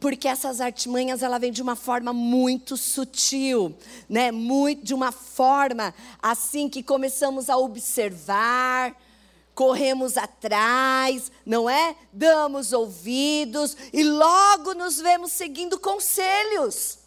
porque 0.00 0.28
essas 0.28 0.60
artimanhas 0.60 1.22
ela 1.22 1.38
vem 1.38 1.50
de 1.50 1.60
uma 1.60 1.74
forma 1.74 2.12
muito 2.12 2.76
sutil, 2.76 3.76
né? 4.08 4.30
Muito 4.30 4.84
de 4.84 4.94
uma 4.94 5.10
forma 5.10 5.94
assim 6.22 6.68
que 6.68 6.82
começamos 6.82 7.50
a 7.50 7.56
observar, 7.56 8.94
corremos 9.54 10.16
atrás, 10.16 11.32
não 11.44 11.68
é? 11.68 11.96
Damos 12.12 12.72
ouvidos 12.72 13.76
e 13.92 14.04
logo 14.04 14.72
nos 14.74 14.98
vemos 14.98 15.32
seguindo 15.32 15.78
conselhos. 15.80 16.98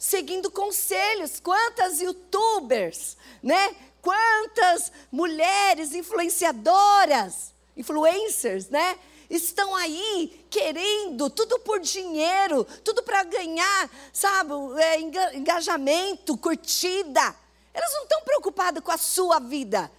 Seguindo 0.00 0.50
conselhos. 0.50 1.38
Quantas 1.40 2.00
youtubers, 2.00 3.18
né? 3.42 3.76
Quantas 4.00 4.90
mulheres 5.12 5.94
influenciadoras, 5.94 7.52
influencers, 7.76 8.70
né? 8.70 8.98
Estão 9.28 9.76
aí 9.76 10.46
querendo 10.48 11.28
tudo 11.28 11.58
por 11.58 11.80
dinheiro, 11.80 12.64
tudo 12.82 13.02
para 13.02 13.24
ganhar, 13.24 13.90
sabe, 14.10 14.54
é, 14.78 15.00
engajamento, 15.36 16.34
curtida. 16.38 17.36
Elas 17.74 17.92
não 17.92 18.04
estão 18.04 18.22
preocupadas 18.22 18.82
com 18.82 18.90
a 18.90 18.98
sua 18.98 19.38
vida 19.38 19.92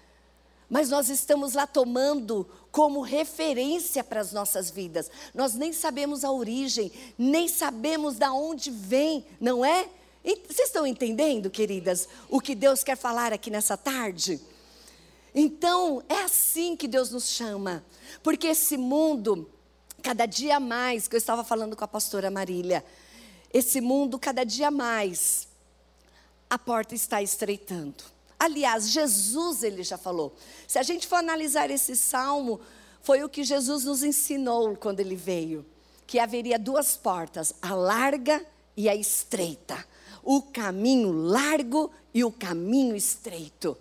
mas 0.71 0.89
nós 0.89 1.09
estamos 1.09 1.53
lá 1.53 1.67
tomando 1.67 2.47
como 2.71 3.01
referência 3.01 4.03
para 4.03 4.21
as 4.21 4.31
nossas 4.31 4.71
vidas. 4.71 5.11
Nós 5.33 5.53
nem 5.53 5.73
sabemos 5.73 6.23
a 6.23 6.31
origem, 6.31 6.91
nem 7.17 7.47
sabemos 7.47 8.15
da 8.15 8.31
onde 8.31 8.71
vem, 8.71 9.25
não 9.39 9.63
é? 9.65 9.89
Vocês 10.23 10.67
estão 10.67 10.85
entendendo, 10.85 11.49
queridas, 11.49 12.07
o 12.29 12.39
que 12.39 12.55
Deus 12.55 12.83
quer 12.83 12.95
falar 12.95 13.33
aqui 13.33 13.49
nessa 13.49 13.75
tarde? 13.75 14.39
Então, 15.33 16.03
é 16.07 16.21
assim 16.23 16.75
que 16.75 16.87
Deus 16.87 17.09
nos 17.11 17.29
chama, 17.29 17.83
porque 18.21 18.47
esse 18.47 18.77
mundo, 18.77 19.49
cada 20.01 20.25
dia 20.25 20.59
mais, 20.59 21.07
que 21.07 21.15
eu 21.15 21.17
estava 21.17 21.43
falando 21.43 21.75
com 21.75 21.83
a 21.83 21.87
pastora 21.87 22.29
Marília, 22.29 22.85
esse 23.53 23.81
mundo, 23.81 24.19
cada 24.19 24.43
dia 24.43 24.69
mais, 24.69 25.47
a 26.49 26.59
porta 26.59 26.95
está 26.95 27.21
estreitando 27.21 28.03
Aliás, 28.41 28.89
Jesus 28.89 29.61
ele 29.61 29.83
já 29.83 29.99
falou. 29.99 30.33
Se 30.67 30.79
a 30.79 30.81
gente 30.81 31.05
for 31.05 31.17
analisar 31.17 31.69
esse 31.69 31.95
salmo, 31.95 32.59
foi 33.03 33.23
o 33.23 33.29
que 33.29 33.43
Jesus 33.43 33.85
nos 33.85 34.01
ensinou 34.01 34.75
quando 34.75 34.99
ele 34.99 35.15
veio, 35.15 35.63
que 36.07 36.17
haveria 36.17 36.57
duas 36.57 36.97
portas, 36.97 37.53
a 37.61 37.75
larga 37.75 38.43
e 38.75 38.89
a 38.89 38.95
estreita. 38.95 39.87
O 40.23 40.41
caminho 40.41 41.11
largo 41.11 41.91
e 42.11 42.23
o 42.23 42.31
caminho 42.31 42.95
estreito. 42.95 43.77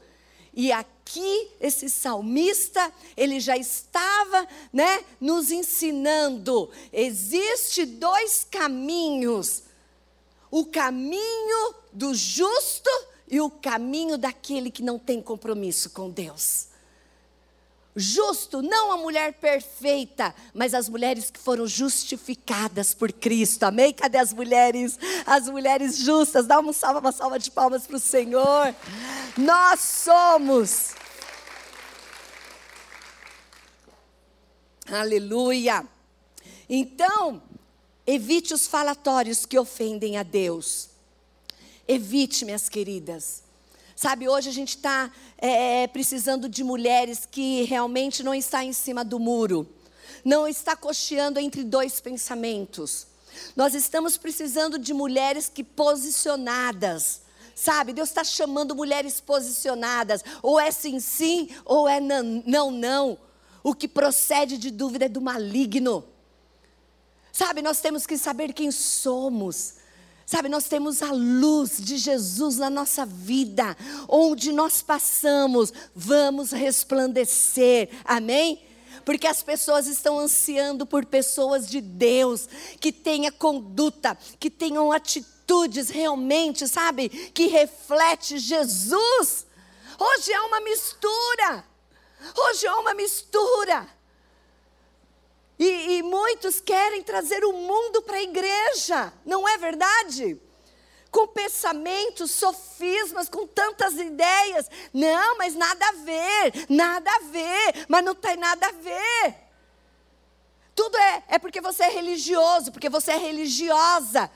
E 0.53 0.71
aqui 0.71 1.49
esse 1.59 1.89
salmista, 1.89 2.93
ele 3.17 3.41
já 3.41 3.57
estava, 3.57 4.47
né, 4.71 5.03
nos 5.19 5.51
ensinando, 5.51 6.71
existe 6.93 7.87
dois 7.87 8.47
caminhos. 8.51 9.63
O 10.51 10.67
caminho 10.67 11.75
do 11.95 12.15
justo 12.15 12.91
e 13.31 13.41
o 13.41 13.49
caminho 13.49 14.19
daquele 14.19 14.71
que 14.71 14.83
não 14.83 14.99
tem 14.99 15.23
compromisso 15.23 15.91
com 15.91 16.11
Deus. 16.11 16.69
Justo, 17.95 18.63
não 18.63 18.93
a 18.93 18.97
mulher 18.97 19.35
perfeita, 19.35 20.35
mas 20.55 20.75
as 20.75 20.89
mulheres 20.89 21.31
que 21.31 21.39
foram 21.39 21.67
justificadas 21.67 22.95
por 22.95 23.13
Cristo. 23.13 23.65
Amém? 23.65 23.93
Cadê 23.93 24.19
as 24.19 24.33
mulheres? 24.33 24.99
As 25.27 25.49
mulheres 25.49 25.97
justas. 25.99 26.47
Dá 26.47 26.61
uma 26.61 26.73
salva, 26.73 27.01
uma 27.01 27.13
salva 27.13 27.39
de 27.39 27.51
palmas 27.51 27.87
para 27.87 27.97
o 27.97 28.01
Senhor. 28.01 28.75
Nós 29.37 29.81
somos. 29.81 30.95
Aleluia. 34.91 35.85
Então, 36.69 37.43
evite 38.07 38.55
os 38.55 38.69
falatórios 38.69 39.45
que 39.45 39.59
ofendem 39.59 40.17
a 40.17 40.23
Deus. 40.23 40.91
Evite, 41.93 42.45
minhas 42.45 42.69
queridas. 42.69 43.43
Sabe, 43.97 44.29
hoje 44.29 44.49
a 44.49 44.53
gente 44.53 44.77
está 44.77 45.11
é, 45.37 45.83
é, 45.83 45.87
precisando 45.89 46.49
de 46.49 46.63
mulheres 46.63 47.27
que 47.29 47.65
realmente 47.65 48.23
não 48.23 48.33
está 48.33 48.65
em 48.65 48.73
cima 48.73 49.05
do 49.05 49.19
muro, 49.19 49.69
não 50.25 50.47
está 50.47 50.77
cocheando 50.77 51.41
entre 51.41 51.65
dois 51.65 52.01
pensamentos. 52.01 53.09
Nós 53.57 53.75
estamos 53.75 54.17
precisando 54.17 54.79
de 54.79 54.95
mulheres 54.95 55.51
que 55.53 55.65
posicionadas, 55.65 57.23
sabe? 57.57 57.93
Deus 57.93 58.11
está 58.11 58.23
chamando 58.23 58.73
mulheres 58.73 59.21
posicionadas, 59.21 60.23
ou 60.45 60.61
é 60.61 60.71
sim, 60.71 61.01
sim, 61.01 61.49
ou 61.65 61.89
é 61.89 61.99
não, 61.99 62.23
não, 62.47 62.71
não. 62.71 63.19
O 63.65 63.75
que 63.75 63.89
procede 63.89 64.59
de 64.59 64.71
dúvida 64.71 65.07
é 65.07 65.09
do 65.09 65.21
maligno. 65.21 66.05
Sabe, 67.33 67.63
nós 67.63 67.81
temos 67.81 68.07
que 68.07 68.17
saber 68.17 68.53
quem 68.53 68.71
somos. 68.71 69.81
Sabe, 70.31 70.49
nós 70.49 70.69
temos 70.69 71.03
a 71.03 71.11
luz 71.11 71.79
de 71.81 71.97
Jesus 71.97 72.57
na 72.57 72.71
nossa 72.71 73.05
vida, 73.05 73.77
onde 74.09 74.53
nós 74.53 74.81
passamos, 74.81 75.73
vamos 75.93 76.53
resplandecer, 76.53 77.91
amém? 78.05 78.65
Porque 79.05 79.27
as 79.27 79.43
pessoas 79.43 79.89
estão 79.89 80.21
ansiando 80.21 80.87
por 80.87 81.05
pessoas 81.05 81.69
de 81.69 81.81
Deus, 81.81 82.49
que 82.79 82.93
tenham 82.93 83.33
conduta, 83.33 84.17
que 84.39 84.49
tenham 84.49 84.93
atitudes 84.93 85.91
realmente, 85.91 86.69
sabe, 86.69 87.09
que 87.09 87.49
reflete 87.49 88.39
Jesus. 88.39 89.49
Hoje 89.99 90.33
é 90.33 90.41
uma 90.43 90.61
mistura, 90.61 91.65
hoje 92.37 92.67
é 92.69 92.73
uma 92.75 92.95
mistura. 92.95 94.00
E, 95.61 95.99
e 95.99 96.03
muitos 96.03 96.59
querem 96.59 97.03
trazer 97.03 97.45
o 97.45 97.53
mundo 97.53 98.01
para 98.01 98.17
a 98.17 98.23
igreja, 98.23 99.13
não 99.27 99.47
é 99.47 99.59
verdade? 99.59 100.41
com 101.11 101.27
pensamentos, 101.27 102.31
sofismas, 102.31 103.29
com 103.29 103.45
tantas 103.45 103.95
ideias. 103.95 104.71
Não, 104.95 105.37
mas 105.39 105.57
nada 105.57 105.89
a 105.89 105.93
ver, 105.93 106.67
nada 106.69 107.11
a 107.11 107.19
ver, 107.19 107.87
mas 107.89 108.05
não 108.05 108.15
tem 108.15 108.37
nada 108.37 108.65
a 108.69 108.71
ver. 108.71 109.35
Tudo 110.73 110.97
é, 110.97 111.25
é 111.31 111.39
porque 111.41 111.61
você 111.61 111.83
é 111.83 111.89
religioso, 111.89 112.71
porque 112.71 112.89
você 112.89 113.11
é 113.11 113.17
religiosa. 113.17 114.31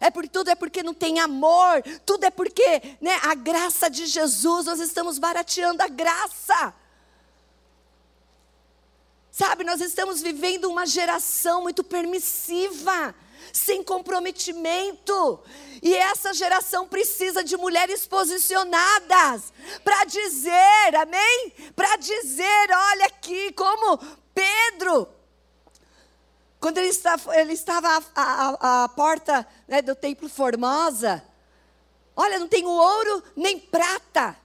É 0.00 0.08
por 0.08 0.28
tudo 0.28 0.50
é 0.50 0.54
porque 0.54 0.84
não 0.84 0.94
tem 0.94 1.18
amor, 1.18 1.82
tudo 2.06 2.24
é 2.24 2.30
porque, 2.30 2.96
né, 3.00 3.18
a 3.22 3.34
graça 3.34 3.90
de 3.90 4.06
Jesus, 4.06 4.66
nós 4.66 4.78
estamos 4.78 5.18
barateando 5.18 5.82
a 5.82 5.88
graça. 5.88 6.72
Sabe, 9.40 9.64
nós 9.64 9.80
estamos 9.80 10.20
vivendo 10.20 10.66
uma 10.66 10.84
geração 10.84 11.62
muito 11.62 11.82
permissiva, 11.82 13.14
sem 13.50 13.82
comprometimento. 13.82 15.40
E 15.82 15.94
essa 15.94 16.34
geração 16.34 16.86
precisa 16.86 17.42
de 17.42 17.56
mulheres 17.56 18.06
posicionadas 18.06 19.50
para 19.82 20.04
dizer, 20.04 20.94
amém? 20.94 21.54
Para 21.74 21.96
dizer, 21.96 22.68
olha 22.70 23.06
aqui, 23.06 23.50
como 23.54 23.98
Pedro, 24.34 25.08
quando 26.60 26.76
ele 26.76 26.88
estava, 26.88 27.40
ele 27.40 27.54
estava 27.54 27.88
à, 28.14 28.22
à, 28.60 28.84
à 28.84 28.88
porta 28.90 29.48
né, 29.66 29.80
do 29.80 29.94
templo 29.94 30.28
Formosa, 30.28 31.24
olha, 32.14 32.38
não 32.38 32.46
tenho 32.46 32.68
ouro 32.68 33.24
nem 33.34 33.58
prata. 33.58 34.36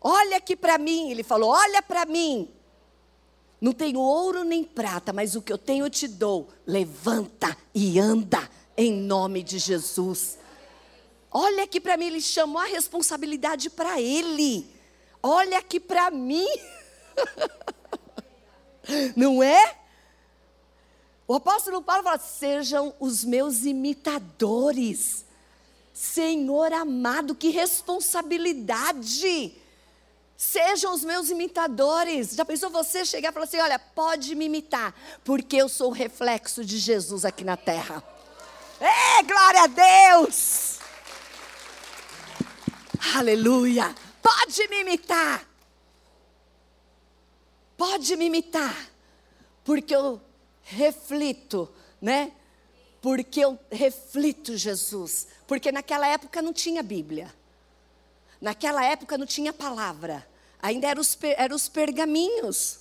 Olha 0.00 0.38
aqui 0.38 0.56
para 0.56 0.78
mim, 0.78 1.10
ele 1.10 1.22
falou, 1.22 1.50
olha 1.50 1.82
para 1.82 2.06
mim. 2.06 2.50
Não 3.60 3.72
tenho 3.72 4.00
ouro 4.00 4.44
nem 4.44 4.62
prata, 4.62 5.12
mas 5.12 5.34
o 5.34 5.42
que 5.42 5.52
eu 5.52 5.58
tenho 5.58 5.86
eu 5.86 5.90
te 5.90 6.06
dou. 6.06 6.48
Levanta 6.66 7.56
e 7.74 7.98
anda 7.98 8.48
em 8.76 8.92
nome 8.92 9.42
de 9.42 9.58
Jesus. 9.58 10.38
Olha 11.30 11.64
aqui 11.64 11.80
para 11.80 11.96
mim, 11.96 12.06
ele 12.06 12.20
chamou 12.20 12.60
a 12.60 12.66
responsabilidade 12.66 13.70
para 13.70 14.00
ele. 14.00 14.68
Olha 15.22 15.58
aqui 15.58 15.80
para 15.80 16.10
mim. 16.10 16.46
Não 19.16 19.42
é? 19.42 19.78
O 21.26 21.34
apóstolo 21.34 21.82
Paulo 21.82 22.02
fala: 22.02 22.18
sejam 22.18 22.94
os 23.00 23.24
meus 23.24 23.64
imitadores. 23.64 25.24
Senhor 25.92 26.72
amado, 26.72 27.34
que 27.34 27.50
responsabilidade. 27.50 29.56
Sejam 30.36 30.92
os 30.92 31.04
meus 31.04 31.30
imitadores. 31.30 32.34
Já 32.34 32.44
pensou 32.44 32.70
você 32.70 33.04
chegar 33.04 33.30
e 33.30 33.32
falar 33.32 33.44
assim: 33.44 33.60
olha, 33.60 33.78
pode 33.78 34.34
me 34.34 34.46
imitar, 34.46 34.94
porque 35.24 35.56
eu 35.56 35.68
sou 35.68 35.88
o 35.88 35.92
reflexo 35.92 36.64
de 36.64 36.78
Jesus 36.78 37.24
aqui 37.24 37.44
na 37.44 37.56
terra. 37.56 38.02
É, 38.80 39.22
glória 39.22 39.62
a 39.62 39.66
Deus! 39.66 40.78
Aleluia! 43.14 43.94
Pode 44.22 44.68
me 44.68 44.80
imitar. 44.80 45.46
Pode 47.76 48.16
me 48.16 48.26
imitar, 48.26 48.88
porque 49.64 49.94
eu 49.94 50.20
reflito, 50.62 51.68
né? 52.00 52.32
Porque 53.00 53.40
eu 53.40 53.58
reflito 53.70 54.56
Jesus. 54.56 55.26
Porque 55.46 55.70
naquela 55.70 56.06
época 56.06 56.40
não 56.40 56.52
tinha 56.52 56.82
Bíblia. 56.82 57.34
Naquela 58.44 58.84
época 58.84 59.16
não 59.16 59.24
tinha 59.24 59.54
palavra, 59.54 60.28
ainda 60.60 60.86
eram 60.86 61.00
os, 61.00 61.16
eram 61.38 61.56
os 61.56 61.66
pergaminhos. 61.66 62.80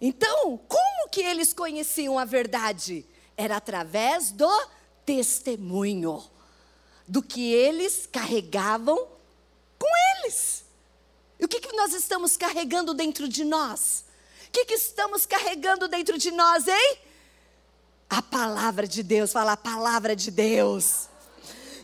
Então, 0.00 0.56
como 0.56 1.10
que 1.10 1.20
eles 1.20 1.52
conheciam 1.52 2.18
a 2.18 2.24
verdade? 2.24 3.04
Era 3.36 3.58
através 3.58 4.30
do 4.30 4.50
testemunho, 5.04 6.24
do 7.06 7.22
que 7.22 7.52
eles 7.52 8.08
carregavam 8.10 8.96
com 9.78 9.88
eles. 10.16 10.64
E 11.38 11.44
o 11.44 11.48
que, 11.48 11.60
que 11.60 11.76
nós 11.76 11.92
estamos 11.92 12.38
carregando 12.38 12.94
dentro 12.94 13.28
de 13.28 13.44
nós? 13.44 14.06
O 14.46 14.50
que, 14.50 14.64
que 14.64 14.74
estamos 14.76 15.26
carregando 15.26 15.88
dentro 15.88 16.16
de 16.16 16.30
nós, 16.30 16.66
hein? 16.66 16.98
A 18.08 18.22
palavra 18.22 18.88
de 18.88 19.02
Deus, 19.02 19.30
fala 19.30 19.52
a 19.52 19.58
palavra 19.58 20.16
de 20.16 20.30
Deus. 20.30 21.06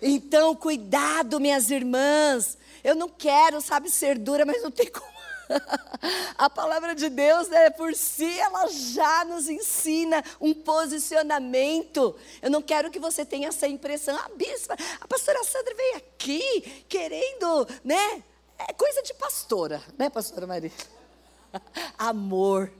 Então, 0.00 0.56
cuidado, 0.56 1.38
minhas 1.38 1.70
irmãs, 1.70 2.56
eu 2.86 2.94
não 2.94 3.08
quero, 3.08 3.60
sabe, 3.60 3.90
ser 3.90 4.16
dura, 4.16 4.46
mas 4.46 4.62
não 4.62 4.70
tem 4.70 4.86
como. 4.86 5.16
A 6.38 6.48
palavra 6.48 6.94
de 6.94 7.08
Deus, 7.08 7.48
né, 7.48 7.68
por 7.70 7.92
si, 7.96 8.38
ela 8.38 8.68
já 8.68 9.24
nos 9.24 9.48
ensina 9.48 10.22
um 10.40 10.54
posicionamento. 10.54 12.14
Eu 12.40 12.48
não 12.48 12.62
quero 12.62 12.88
que 12.88 13.00
você 13.00 13.24
tenha 13.24 13.48
essa 13.48 13.66
impressão. 13.66 14.16
A 14.16 14.28
bispa, 14.28 14.76
a 15.00 15.08
pastora 15.08 15.42
Sandra 15.42 15.74
veio 15.74 15.96
aqui 15.96 16.84
querendo, 16.88 17.66
né? 17.82 18.22
É 18.56 18.72
coisa 18.72 19.02
de 19.02 19.12
pastora, 19.14 19.82
né, 19.98 20.08
pastora 20.08 20.46
Maria? 20.46 20.70
Amor. 21.98 22.72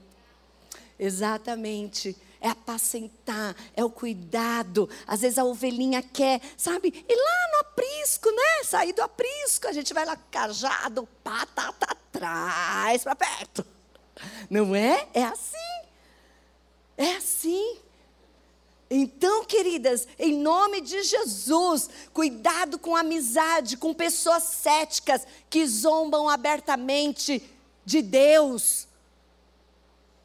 Exatamente 0.97 2.15
é 2.41 2.49
apacentar, 2.49 3.55
é 3.75 3.83
o 3.83 3.89
cuidado. 3.89 4.89
Às 5.05 5.21
vezes 5.21 5.37
a 5.37 5.43
ovelhinha 5.43 6.01
quer, 6.01 6.41
sabe, 6.55 6.89
ir 7.07 7.15
lá 7.15 7.51
no 7.51 7.59
aprisco, 7.59 8.29
né? 8.31 8.63
Sair 8.63 8.93
do 8.93 9.01
aprisco, 9.01 9.67
a 9.67 9.71
gente 9.71 9.93
vai 9.93 10.05
lá 10.05 10.15
cajado, 10.29 11.07
pata 11.23 11.73
tá 11.73 11.87
atrás, 11.91 13.03
para 13.03 13.15
perto. 13.15 13.65
Não 14.49 14.75
é? 14.75 15.07
É 15.13 15.23
assim. 15.23 15.57
É 16.97 17.15
assim. 17.15 17.77
Então, 18.89 19.43
queridas, 19.43 20.07
em 20.17 20.33
nome 20.33 20.79
de 20.79 21.03
Jesus, 21.03 21.89
cuidado 22.13 22.79
com 22.79 22.95
amizade, 22.95 23.75
com 23.75 23.93
pessoas 23.93 24.43
céticas 24.43 25.27
que 25.49 25.65
zombam 25.67 26.29
abertamente 26.29 27.43
de 27.85 28.01
Deus. 28.01 28.86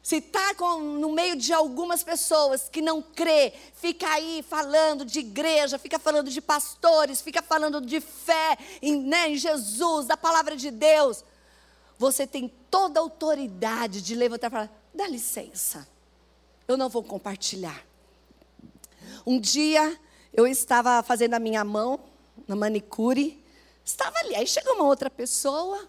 Se 0.03 0.17
está 0.17 0.53
no 0.81 1.13
meio 1.13 1.37
de 1.37 1.53
algumas 1.53 2.03
pessoas 2.03 2.67
que 2.67 2.81
não 2.81 3.01
crê, 3.01 3.53
fica 3.73 4.05
aí 4.09 4.43
falando 4.45 5.05
de 5.05 5.19
igreja, 5.19 5.79
fica 5.79 5.97
falando 5.97 6.29
de 6.29 6.41
pastores, 6.41 7.21
fica 7.21 7.41
falando 7.41 7.79
de 7.79 8.01
fé 8.01 8.57
em, 8.81 9.01
né, 9.01 9.29
em 9.29 9.37
Jesus, 9.37 10.05
da 10.05 10.17
palavra 10.17 10.57
de 10.57 10.69
Deus. 10.69 11.23
Você 11.97 12.27
tem 12.27 12.51
toda 12.69 12.99
a 12.99 13.03
autoridade 13.03 14.01
de 14.01 14.13
levantar 14.13 14.47
e 14.47 14.49
falar: 14.49 14.71
dá 14.93 15.07
licença, 15.07 15.87
eu 16.67 16.75
não 16.75 16.89
vou 16.89 17.01
compartilhar. 17.01 17.85
Um 19.25 19.39
dia 19.39 19.97
eu 20.33 20.45
estava 20.45 21.01
fazendo 21.01 21.35
a 21.35 21.39
minha 21.39 21.63
mão 21.63 21.97
na 22.45 22.57
manicure, 22.57 23.41
estava 23.85 24.17
ali, 24.19 24.35
aí 24.35 24.45
chegou 24.45 24.73
uma 24.73 24.83
outra 24.83 25.09
pessoa, 25.09 25.87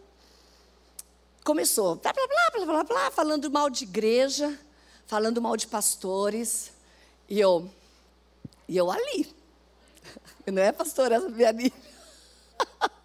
começou, 1.45 1.97
blá, 1.97 2.13
blá, 2.13 2.27
blá, 2.27 2.51
blá, 2.51 2.67
blá, 2.67 2.85
blá, 2.85 3.11
falando 3.11 3.51
mal 3.51 3.71
de 3.71 3.85
igreja, 3.85 4.59
falando 5.07 5.41
mal 5.41 5.57
de 5.57 5.67
pastores, 5.67 6.73
e 7.29 7.39
eu, 7.39 7.71
e 8.69 8.77
eu 8.77 8.91
ali, 8.91 9.33
não 10.51 10.63
é 10.63 10.73
pastora 10.73 11.17
ali, 11.17 11.73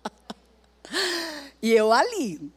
e 1.62 1.72
eu 1.72 1.92
ali, 1.92 2.52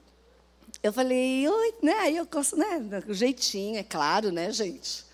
eu 0.82 0.92
falei, 0.92 1.46
oi, 1.48 1.74
né, 1.82 1.92
aí 1.94 2.16
eu 2.16 2.28
né, 2.56 3.02
jeitinho, 3.08 3.76
é 3.76 3.82
claro, 3.82 4.32
né, 4.32 4.50
gente, 4.50 5.04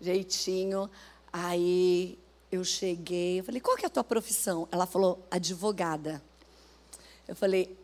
jeitinho, 0.00 0.90
Aí 1.36 2.16
eu 2.52 2.62
cheguei, 2.62 3.40
eu 3.40 3.44
falei, 3.44 3.60
qual 3.60 3.76
que 3.76 3.84
é 3.84 3.88
a 3.88 3.90
tua 3.90 4.04
profissão? 4.04 4.68
Ela 4.70 4.86
falou, 4.86 5.26
advogada. 5.28 6.22
Eu 7.26 7.34
falei, 7.34 7.76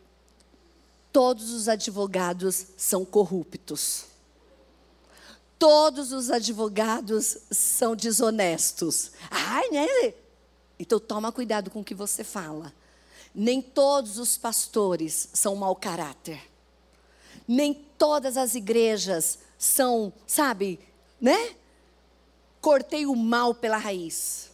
todos 1.11 1.51
os 1.51 1.67
advogados 1.67 2.67
são 2.77 3.05
corruptos. 3.05 4.05
Todos 5.57 6.11
os 6.11 6.31
advogados 6.31 7.37
são 7.51 7.95
desonestos. 7.95 9.11
Ai, 9.29 9.69
né? 9.69 10.13
Então 10.79 10.99
toma 10.99 11.31
cuidado 11.31 11.69
com 11.69 11.81
o 11.81 11.83
que 11.83 11.93
você 11.93 12.23
fala. 12.23 12.73
Nem 13.33 13.61
todos 13.61 14.17
os 14.17 14.37
pastores 14.37 15.29
são 15.33 15.55
mau 15.55 15.75
caráter. 15.75 16.41
Nem 17.47 17.73
todas 17.73 18.37
as 18.37 18.55
igrejas 18.55 19.39
são, 19.57 20.11
sabe, 20.25 20.79
né? 21.19 21.55
cortei 22.61 23.05
o 23.05 23.15
mal 23.15 23.55
pela 23.55 23.77
raiz. 23.77 24.51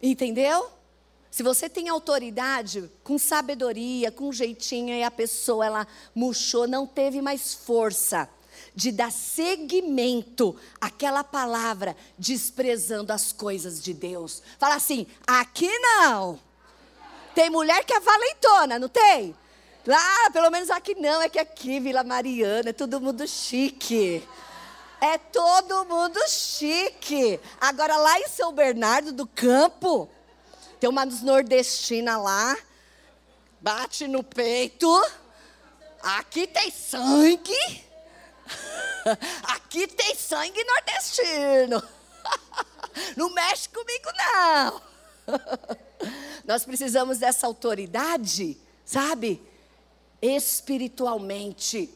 Entendeu? 0.00 0.70
Se 1.38 1.42
você 1.44 1.68
tem 1.68 1.88
autoridade, 1.88 2.90
com 3.04 3.16
sabedoria, 3.16 4.10
com 4.10 4.32
jeitinho, 4.32 4.92
e 4.92 5.04
a 5.04 5.08
pessoa 5.08 5.64
ela 5.64 5.86
murchou, 6.12 6.66
não 6.66 6.84
teve 6.84 7.22
mais 7.22 7.54
força 7.54 8.28
de 8.74 8.90
dar 8.90 9.12
seguimento 9.12 10.56
àquela 10.80 11.22
palavra, 11.22 11.96
desprezando 12.18 13.12
as 13.12 13.30
coisas 13.30 13.80
de 13.80 13.94
Deus. 13.94 14.42
Fala 14.58 14.74
assim: 14.74 15.06
aqui 15.24 15.70
não. 15.78 16.40
Tem 17.36 17.48
mulher 17.48 17.84
que 17.84 17.92
é 17.92 18.00
valentona, 18.00 18.76
não 18.76 18.88
tem? 18.88 19.32
Lá, 19.86 20.30
pelo 20.32 20.50
menos 20.50 20.70
aqui 20.70 20.96
não, 20.96 21.22
é 21.22 21.28
que 21.28 21.38
aqui, 21.38 21.78
Vila 21.78 22.02
Mariana, 22.02 22.70
é 22.70 22.72
todo 22.72 23.00
mundo 23.00 23.28
chique. 23.28 24.26
É 25.00 25.16
todo 25.16 25.84
mundo 25.84 26.18
chique. 26.28 27.38
Agora, 27.60 27.96
lá 27.96 28.18
em 28.18 28.26
São 28.26 28.52
Bernardo 28.52 29.12
do 29.12 29.24
Campo, 29.24 30.10
tem 30.78 30.88
uma 30.88 31.04
nordestina 31.04 32.16
lá, 32.16 32.56
bate 33.60 34.06
no 34.06 34.22
peito. 34.22 34.88
Aqui 36.00 36.46
tem 36.46 36.70
sangue. 36.70 37.84
Aqui 39.42 39.86
tem 39.86 40.14
sangue 40.14 40.62
nordestino. 40.64 41.82
Não 43.16 43.32
mexe 43.32 43.68
comigo, 43.68 44.10
não. 44.16 44.82
Nós 46.44 46.64
precisamos 46.64 47.18
dessa 47.18 47.46
autoridade, 47.46 48.56
sabe? 48.84 49.42
Espiritualmente. 50.20 51.94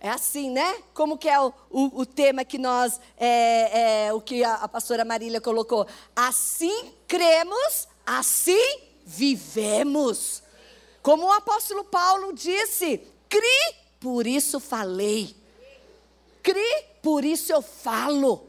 É 0.00 0.10
assim, 0.10 0.50
né? 0.50 0.82
Como 0.92 1.16
que 1.16 1.28
é 1.28 1.40
o, 1.40 1.52
o, 1.70 2.00
o 2.00 2.06
tema 2.06 2.44
que 2.44 2.58
nós, 2.58 3.00
é, 3.16 4.06
é, 4.06 4.12
o 4.12 4.20
que 4.20 4.44
a, 4.44 4.54
a 4.54 4.68
pastora 4.68 5.04
Marília 5.04 5.40
colocou? 5.40 5.86
Assim 6.14 6.92
cremos, 7.06 7.88
assim 8.04 8.80
vivemos. 9.04 10.42
Como 11.02 11.26
o 11.26 11.32
apóstolo 11.32 11.84
Paulo 11.84 12.32
disse, 12.32 13.00
cri, 13.28 13.76
por 14.00 14.26
isso 14.26 14.58
falei. 14.58 15.36
Cri, 16.42 16.84
por 17.02 17.24
isso 17.24 17.52
eu 17.52 17.62
falo. 17.62 18.46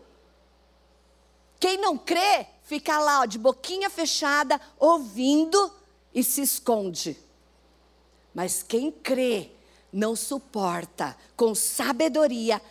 Quem 1.59 1.77
não 1.77 1.97
crê, 1.97 2.47
fica 2.63 2.99
lá, 2.99 3.21
ó, 3.21 3.25
de 3.25 3.37
boquinha 3.37 3.89
fechada, 3.89 4.59
ouvindo 4.79 5.71
e 6.13 6.23
se 6.23 6.41
esconde. 6.41 7.17
Mas 8.33 8.63
quem 8.63 8.91
crê, 8.91 9.51
não 9.91 10.15
suporta, 10.15 11.15
com 11.35 11.55
sabedoria, 11.55 12.61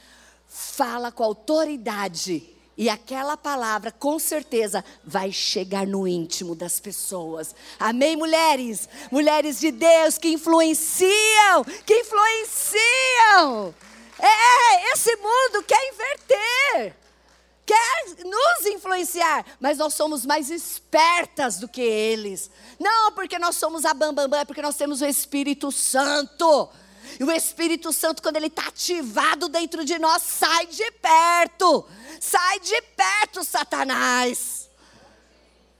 fala 0.46 1.10
com 1.10 1.24
autoridade. 1.24 2.55
E 2.76 2.90
aquela 2.90 3.38
palavra, 3.38 3.90
com 3.90 4.18
certeza, 4.18 4.84
vai 5.02 5.32
chegar 5.32 5.86
no 5.86 6.06
íntimo 6.06 6.54
das 6.54 6.78
pessoas. 6.78 7.54
Amém, 7.78 8.16
mulheres? 8.16 8.86
Mulheres 9.10 9.58
de 9.58 9.72
Deus 9.72 10.18
que 10.18 10.28
influenciam, 10.28 11.64
que 11.86 12.00
influenciam. 12.00 13.74
É, 14.18 14.92
esse 14.92 15.16
mundo 15.16 15.62
quer 15.66 15.88
inverter, 15.88 16.96
quer 17.64 18.24
nos 18.24 18.66
influenciar, 18.66 19.44
mas 19.58 19.78
nós 19.78 19.94
somos 19.94 20.26
mais 20.26 20.50
espertas 20.50 21.58
do 21.58 21.68
que 21.68 21.80
eles. 21.80 22.50
Não 22.78 23.12
porque 23.12 23.38
nós 23.38 23.56
somos 23.56 23.86
a 23.86 23.94
bambambam, 23.94 24.24
bam, 24.24 24.30
bam, 24.30 24.40
é 24.40 24.44
porque 24.44 24.62
nós 24.62 24.76
temos 24.76 25.00
o 25.00 25.06
Espírito 25.06 25.72
Santo. 25.72 26.68
E 27.18 27.24
o 27.24 27.30
Espírito 27.30 27.92
Santo, 27.92 28.22
quando 28.22 28.36
ele 28.36 28.46
está 28.46 28.68
ativado 28.68 29.48
dentro 29.48 29.84
de 29.84 29.98
nós, 29.98 30.22
sai 30.22 30.66
de 30.66 30.90
perto. 30.92 31.86
Sai 32.20 32.60
de 32.60 32.80
perto, 32.82 33.44
Satanás. 33.44 34.68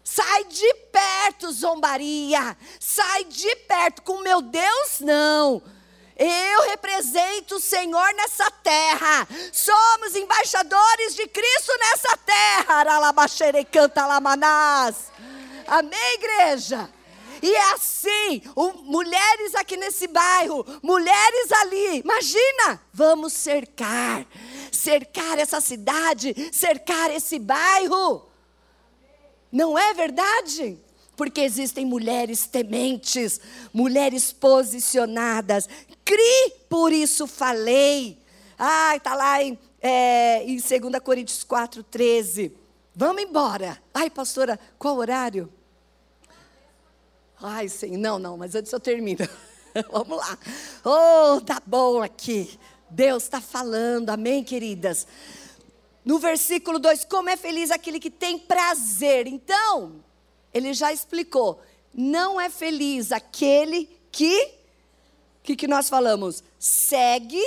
Sai 0.03 0.45
de 0.45 0.75
perto, 0.93 1.53
zombaria. 1.53 2.57
Sai 2.81 3.25
de 3.25 3.57
perto. 3.57 4.03
Com 4.03 4.19
meu 4.19 4.41
Deus, 4.41 5.01
não. 5.01 5.63
Eu 6.17 6.63
represento 6.71 7.57
o 7.57 7.61
Senhor 7.61 8.15
nessa 8.15 8.51
terra. 8.51 9.29
Somos 9.53 10.17
embaixadores 10.17 11.15
de 11.15 11.27
Cristo 11.27 11.73
nessa 11.79 12.17
terra. 12.17 12.75
Aralabaxere 12.77 13.65
canta 13.65 14.07
lamanás. 14.07 15.13
Amém, 15.67 16.15
igreja? 16.15 16.89
E 17.47 17.55
é 17.55 17.73
assim, 17.75 18.43
mulheres 18.83 19.55
aqui 19.55 19.77
nesse 19.77 20.09
bairro, 20.09 20.67
mulheres 20.83 21.53
ali. 21.53 22.01
Imagina, 22.01 22.83
vamos 22.93 23.35
cercar, 23.35 24.27
cercar 24.73 25.39
essa 25.39 25.61
cidade, 25.61 26.35
cercar 26.51 27.09
esse 27.13 27.39
bairro. 27.39 28.27
Não 29.53 29.79
é 29.79 29.95
verdade? 29.95 30.77
Porque 31.17 31.41
existem 31.41 31.87
mulheres 31.87 32.49
tementes, 32.49 33.41
mulheres 33.73 34.33
posicionadas. 34.33 35.69
Cri, 36.05 36.53
por 36.69 36.93
isso 36.93 37.29
falei. 37.29 38.19
Ah, 38.59 38.97
está 38.97 39.15
lá 39.15 39.41
em, 39.41 39.57
é, 39.81 40.43
em 40.43 40.57
2 40.57 40.99
Coríntios 41.01 41.45
4, 41.45 41.85
13. 41.85 42.53
Vamos 42.93 43.23
embora. 43.23 43.81
Ai, 43.95 44.11
pastora, 44.11 44.59
qual 44.77 44.97
horário? 44.97 45.49
Ai, 47.41 47.69
sim, 47.69 47.97
não, 47.97 48.19
não, 48.19 48.37
mas 48.37 48.55
antes 48.55 48.73
eu 48.73 48.81
termino. 48.81 49.29
Vamos 49.91 50.17
lá. 50.17 50.39
Oh, 50.85 51.41
tá 51.41 51.61
bom 51.65 52.03
aqui. 52.03 52.59
Deus 52.89 53.25
está 53.25 53.41
falando, 53.41 54.11
amém, 54.11 54.43
queridas? 54.43 55.07
No 56.05 56.19
versículo 56.19 56.79
2, 56.79 57.05
como 57.05 57.29
é 57.29 57.37
feliz 57.37 57.71
aquele 57.71 58.01
que 58.01 58.11
tem 58.11 58.39
prazer. 58.39 59.27
Então, 59.27 60.05
ele 60.55 60.73
já 60.73 60.93
explicou. 60.93 61.61
Não 61.93 62.41
é 62.41 62.49
feliz 62.49 63.13
aquele 63.13 63.91
que, 64.11 64.55
que, 65.43 65.57
que 65.57 65.67
nós 65.67 65.89
falamos? 65.89 66.43
Segue, 66.59 67.45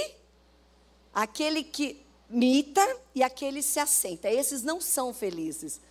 aquele 1.13 1.63
que 1.63 2.05
imita 2.29 2.85
e 3.15 3.23
aquele 3.23 3.63
se 3.63 3.79
assenta. 3.79 4.29
Esses 4.29 4.61
não 4.61 4.79
são 4.79 5.13
felizes. 5.13 5.81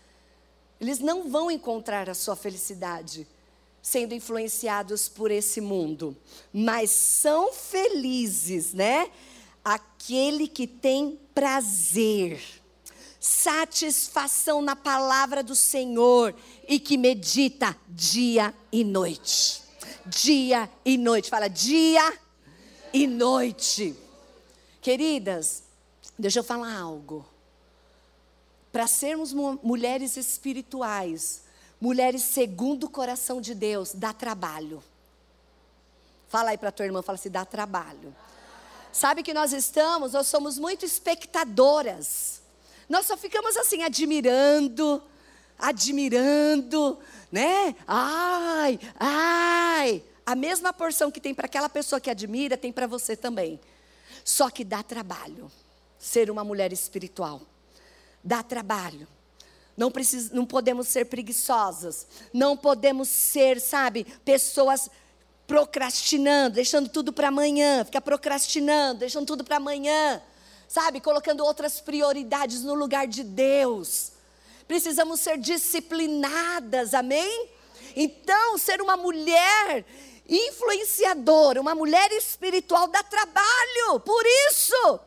Eles 0.81 1.01
não 1.01 1.29
vão 1.29 1.51
encontrar 1.51 2.09
a 2.09 2.15
sua 2.15 2.37
felicidade 2.37 3.27
sendo 3.91 4.15
influenciados 4.15 5.09
por 5.09 5.31
esse 5.31 5.61
mundo, 5.61 6.15
mas 6.53 6.91
são 6.91 7.53
felizes, 7.53 8.75
né? 8.75 9.11
Aquele 9.65 10.47
que 10.47 10.67
tem 10.67 11.19
prazer. 11.35 12.41
satisfação 13.21 14.63
na 14.63 14.77
palavra 14.77 15.43
do 15.43 15.57
Senhor 15.57 16.35
e 16.69 16.79
que 16.79 16.97
medita 16.97 17.77
dia 17.89 18.55
e 18.71 18.85
noite. 18.85 19.61
Dia 20.07 20.71
e 20.85 20.97
noite. 20.97 21.29
Fala 21.29 21.49
dia 21.49 22.17
e 22.93 23.07
noite. 23.07 23.97
Queridas, 24.81 25.65
deixa 26.19 26.39
eu 26.39 26.45
falar 26.45 26.73
algo. 26.79 27.27
Para 28.71 28.87
sermos 28.87 29.33
mulheres 29.33 30.17
espirituais, 30.17 31.43
mulheres 31.81 32.23
segundo 32.23 32.85
o 32.85 32.91
coração 32.91 33.41
de 33.41 33.55
Deus, 33.55 33.93
dá 33.95 34.13
trabalho. 34.13 34.83
Fala 36.29 36.51
aí 36.51 36.59
para 36.59 36.73
tua 36.73 36.85
irmã, 36.85 37.03
fala 37.03 37.17
assim, 37.17 37.31
dá 37.31 37.45
trabalho. 37.45 38.15
Sabe 38.93 39.23
que 39.23 39.33
nós 39.33 39.53
estamos, 39.53 40.13
nós 40.13 40.27
somos 40.27 40.59
muito 40.59 40.85
espectadoras. 40.85 42.43
Nós 42.89 43.07
só 43.07 43.17
ficamos 43.17 43.57
assim 43.57 43.83
admirando, 43.83 45.03
admirando, 45.59 46.99
né? 47.31 47.75
Ai, 47.87 48.79
ai. 48.99 50.03
A 50.25 50.35
mesma 50.35 50.73
porção 50.73 51.11
que 51.11 51.21
tem 51.21 51.35
para 51.35 51.47
aquela 51.47 51.69
pessoa 51.69 52.01
que 52.01 52.11
admira, 52.11 52.57
tem 52.57 52.73
para 52.73 52.87
você 52.87 53.17
também. 53.17 53.59
Só 54.25 54.51
que 54.51 54.65
dá 54.65 54.83
trabalho 54.83 55.51
ser 55.99 56.31
uma 56.31 56.45
mulher 56.45 56.73
espiritual. 56.73 57.41
Dá 58.23 58.43
trabalho. 58.43 59.09
Não, 59.79 59.93
precis, 59.93 60.33
não 60.33 60.45
podemos 60.45 60.89
ser 60.89 61.05
preguiçosas. 61.05 62.05
Não 62.33 62.57
podemos 62.57 63.09
ser, 63.09 63.61
sabe, 63.61 64.05
pessoas 64.25 64.91
procrastinando, 65.47 66.57
deixando 66.57 66.89
tudo 66.89 67.13
para 67.13 67.29
amanhã, 67.29 67.85
fica 67.85 68.01
procrastinando, 68.01 68.99
deixando 68.99 69.25
tudo 69.25 69.45
para 69.45 69.57
amanhã, 69.57 70.21
sabe? 70.67 71.01
Colocando 71.01 71.45
outras 71.45 71.81
prioridades 71.81 72.63
no 72.65 72.75
lugar 72.75 73.07
de 73.07 73.23
Deus. 73.23 74.11
Precisamos 74.67 75.21
ser 75.21 75.39
disciplinadas, 75.39 76.93
amém? 76.93 77.49
Então, 77.95 78.59
ser 78.59 78.83
uma 78.83 78.97
mulher 78.97 79.87
influenciadora, 80.29 81.61
uma 81.61 81.75
mulher 81.75 82.11
espiritual 82.11 82.89
dá 82.89 83.03
trabalho, 83.05 84.01
por 84.05 84.25
isso 84.51 85.01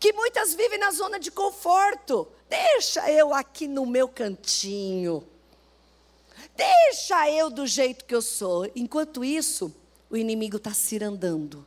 que 0.00 0.14
muitas 0.14 0.54
vivem 0.54 0.78
na 0.78 0.90
zona 0.90 1.20
de 1.20 1.30
conforto. 1.30 2.26
Deixa 2.54 3.10
eu 3.10 3.34
aqui 3.34 3.66
no 3.66 3.84
meu 3.84 4.06
cantinho. 4.06 5.26
Deixa 6.56 7.28
eu 7.28 7.50
do 7.50 7.66
jeito 7.66 8.04
que 8.04 8.14
eu 8.14 8.22
sou. 8.22 8.70
Enquanto 8.76 9.24
isso, 9.24 9.74
o 10.08 10.16
inimigo 10.16 10.58
está 10.58 10.72
cirandando, 10.72 11.66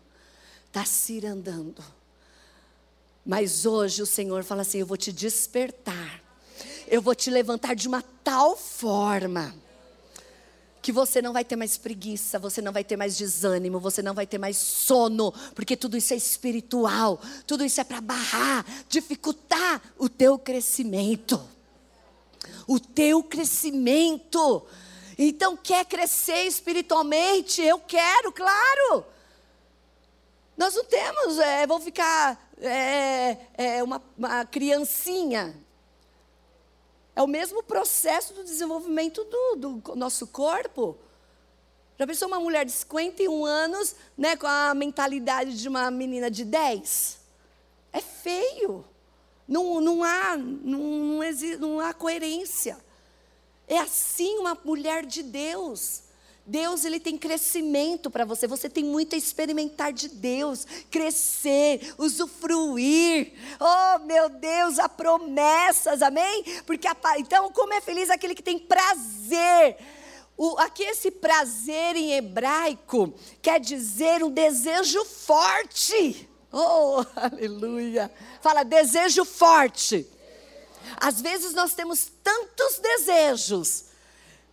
está 0.65 0.85
cirandando. 0.85 1.83
Mas 3.25 3.65
hoje 3.65 4.01
o 4.01 4.05
Senhor 4.05 4.45
fala 4.45 4.61
assim: 4.61 4.79
eu 4.79 4.85
vou 4.85 4.95
te 4.95 5.11
despertar, 5.11 6.23
eu 6.87 7.01
vou 7.01 7.13
te 7.13 7.29
levantar 7.29 7.75
de 7.75 7.89
uma 7.89 8.01
tal 8.23 8.55
forma 8.55 9.53
que 10.87 10.91
você 10.93 11.21
não 11.21 11.33
vai 11.33 11.43
ter 11.43 11.57
mais 11.57 11.77
preguiça, 11.77 12.39
você 12.39 12.61
não 12.61 12.71
vai 12.71 12.81
ter 12.81 12.95
mais 12.95 13.17
desânimo, 13.17 13.77
você 13.77 14.01
não 14.01 14.13
vai 14.13 14.25
ter 14.25 14.37
mais 14.37 14.55
sono, 14.55 15.33
porque 15.53 15.75
tudo 15.75 15.97
isso 15.97 16.13
é 16.13 16.15
espiritual, 16.15 17.19
tudo 17.45 17.65
isso 17.65 17.81
é 17.81 17.83
para 17.83 17.99
barrar, 17.99 18.65
dificultar 18.87 19.81
o 19.97 20.07
teu 20.07 20.39
crescimento. 20.39 21.45
O 22.65 22.79
teu 22.79 23.21
crescimento. 23.21 24.65
Então, 25.17 25.57
quer 25.57 25.83
crescer 25.83 26.43
espiritualmente? 26.43 27.61
Eu 27.61 27.79
quero, 27.79 28.31
claro. 28.31 29.05
Nós 30.55 30.73
não 30.73 30.85
temos, 30.85 31.37
é, 31.37 31.67
vou 31.67 31.81
ficar 31.81 32.49
é, 32.61 33.35
é, 33.57 33.83
uma, 33.83 34.01
uma 34.17 34.45
criancinha. 34.45 35.53
É 37.17 37.21
o 37.23 37.25
mesmo 37.25 37.63
processo 37.63 38.31
do 38.31 38.43
desenvolvimento 38.43 39.23
do, 39.23 39.55
do 39.55 39.95
nosso 39.95 40.27
corpo. 40.27 40.95
Já 41.97 42.05
pensou 42.05 42.27
uma 42.27 42.39
mulher 42.39 42.63
de 42.63 42.71
51 42.71 43.43
anos, 43.43 43.95
né, 44.15 44.35
com 44.35 44.45
a 44.45 44.71
mentalidade 44.75 45.59
de 45.59 45.67
uma 45.67 45.89
menina 45.89 46.29
de 46.29 46.45
10? 46.45 47.17
É 47.91 48.01
feio. 48.01 48.85
Não, 49.47 49.81
não, 49.81 50.03
há, 50.03 50.37
não, 50.37 50.79
não, 50.79 51.23
existe, 51.23 51.57
não 51.57 51.79
há 51.79 51.91
coerência. 51.91 52.77
É 53.67 53.79
assim 53.79 54.37
uma 54.37 54.55
mulher 54.63 55.03
de 55.03 55.23
Deus. 55.23 56.03
Deus 56.47 56.85
ele 56.85 56.97
tem 56.97 57.17
crescimento 57.17 58.09
para 58.09 58.23
você. 58.23 58.47
Você 58.47 58.69
tem 58.69 58.85
muito 58.85 59.13
a 59.13 59.17
experimentar 59.17 59.91
de 59.91 60.07
Deus, 60.07 60.65
crescer, 60.89 61.93
usufruir. 61.97 63.33
Oh, 63.59 63.99
meu 64.05 64.29
Deus, 64.29 64.79
há 64.79 64.87
promessas, 64.87 66.01
amém? 66.01 66.43
Porque 66.65 66.87
a, 66.87 66.95
então, 67.17 67.51
como 67.51 67.73
é 67.73 67.81
feliz 67.81 68.09
aquele 68.09 68.33
que 68.33 68.41
tem 68.41 68.57
prazer. 68.57 69.75
O, 70.37 70.57
aqui 70.59 70.83
esse 70.83 71.11
prazer 71.11 71.97
em 71.97 72.13
hebraico 72.13 73.13
quer 73.41 73.59
dizer 73.59 74.23
um 74.23 74.31
desejo 74.31 75.03
forte. 75.03 76.29
Oh, 76.49 77.03
aleluia. 77.13 78.09
Fala 78.41 78.63
desejo 78.63 79.25
forte. 79.25 80.07
Às 80.95 81.19
vezes 81.19 81.53
nós 81.53 81.73
temos 81.73 82.09
tantos 82.23 82.79
desejos, 82.79 83.87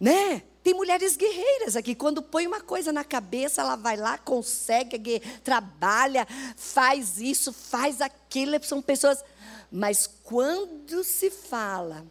né? 0.00 0.42
Tem 0.64 0.72
mulheres 0.72 1.14
guerreiras 1.14 1.76
aqui, 1.76 1.94
quando 1.94 2.22
põe 2.22 2.46
uma 2.46 2.62
coisa 2.62 2.90
na 2.90 3.04
cabeça, 3.04 3.60
ela 3.60 3.76
vai 3.76 3.98
lá, 3.98 4.16
consegue, 4.16 5.20
trabalha, 5.44 6.26
faz 6.56 7.20
isso, 7.20 7.52
faz 7.52 8.00
aquilo, 8.00 8.58
são 8.64 8.80
pessoas. 8.80 9.22
Mas 9.70 10.08
quando 10.22 11.04
se 11.04 11.28
fala 11.28 12.02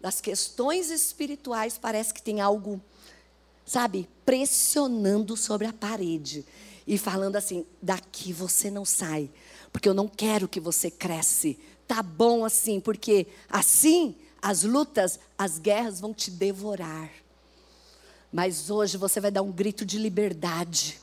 das 0.00 0.22
questões 0.22 0.90
espirituais, 0.90 1.76
parece 1.76 2.14
que 2.14 2.22
tem 2.22 2.40
algo, 2.40 2.80
sabe, 3.66 4.08
pressionando 4.24 5.36
sobre 5.36 5.66
a 5.66 5.72
parede 5.74 6.46
e 6.86 6.96
falando 6.96 7.36
assim: 7.36 7.66
daqui 7.82 8.32
você 8.32 8.70
não 8.70 8.86
sai, 8.86 9.28
porque 9.70 9.86
eu 9.86 9.94
não 9.94 10.08
quero 10.08 10.48
que 10.48 10.60
você 10.60 10.90
cresce, 10.90 11.58
tá 11.86 12.02
bom 12.02 12.42
assim, 12.42 12.80
porque 12.80 13.26
assim 13.50 14.16
as 14.40 14.62
lutas, 14.62 15.20
as 15.36 15.58
guerras 15.58 16.00
vão 16.00 16.14
te 16.14 16.30
devorar. 16.30 17.25
Mas 18.32 18.70
hoje 18.70 18.96
você 18.96 19.20
vai 19.20 19.30
dar 19.30 19.42
um 19.42 19.52
grito 19.52 19.84
de 19.84 19.98
liberdade. 19.98 21.00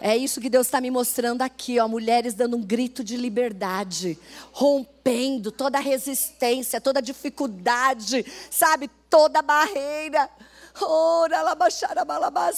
É 0.00 0.14
isso 0.16 0.40
que 0.40 0.50
Deus 0.50 0.66
está 0.66 0.82
me 0.82 0.90
mostrando 0.90 1.40
aqui, 1.40 1.80
ó, 1.80 1.88
mulheres 1.88 2.34
dando 2.34 2.58
um 2.58 2.62
grito 2.62 3.02
de 3.02 3.16
liberdade, 3.16 4.18
rompendo 4.52 5.50
toda 5.50 5.78
resistência, 5.78 6.78
toda 6.80 7.00
dificuldade, 7.00 8.24
sabe, 8.50 8.90
toda 9.08 9.38
a 9.38 9.42
barreira. 9.42 10.28
Ora, 10.80 11.56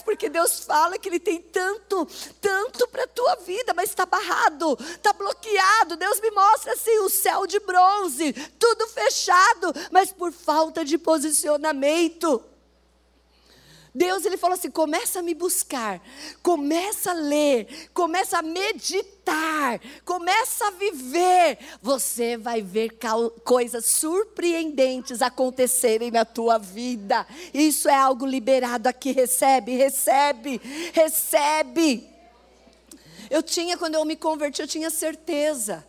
porque 0.04 0.28
Deus 0.28 0.60
fala 0.60 0.98
que 0.98 1.08
Ele 1.08 1.20
tem 1.20 1.40
tanto, 1.40 2.08
tanto 2.40 2.88
para 2.88 3.04
a 3.04 3.08
tua 3.08 3.36
vida, 3.36 3.74
mas 3.74 3.90
está 3.90 4.06
barrado, 4.06 4.76
está 4.80 5.12
bloqueado. 5.12 5.96
Deus 5.96 6.18
me 6.20 6.30
mostra 6.30 6.72
assim: 6.72 6.98
o 7.00 7.10
céu 7.10 7.46
de 7.46 7.60
bronze, 7.60 8.32
tudo 8.58 8.88
fechado, 8.88 9.72
mas 9.92 10.10
por 10.10 10.32
falta 10.32 10.84
de 10.84 10.96
posicionamento. 10.96 12.42
Deus 13.96 14.26
ele 14.26 14.36
falou 14.36 14.54
assim: 14.54 14.70
começa 14.70 15.20
a 15.20 15.22
me 15.22 15.34
buscar, 15.34 16.02
começa 16.42 17.12
a 17.12 17.14
ler, 17.14 17.88
começa 17.94 18.38
a 18.38 18.42
meditar, 18.42 19.80
começa 20.04 20.66
a 20.66 20.70
viver. 20.72 21.58
Você 21.80 22.36
vai 22.36 22.60
ver 22.60 22.98
coisas 23.42 23.86
surpreendentes 23.86 25.22
acontecerem 25.22 26.10
na 26.10 26.26
tua 26.26 26.58
vida. 26.58 27.26
Isso 27.54 27.88
é 27.88 27.94
algo 27.94 28.26
liberado 28.26 28.86
aqui. 28.86 29.12
Recebe, 29.12 29.74
recebe, 29.74 30.60
recebe. 30.92 32.06
Eu 33.30 33.42
tinha, 33.42 33.78
quando 33.78 33.94
eu 33.94 34.04
me 34.04 34.14
converti, 34.14 34.60
eu 34.60 34.68
tinha 34.68 34.90
certeza. 34.90 35.86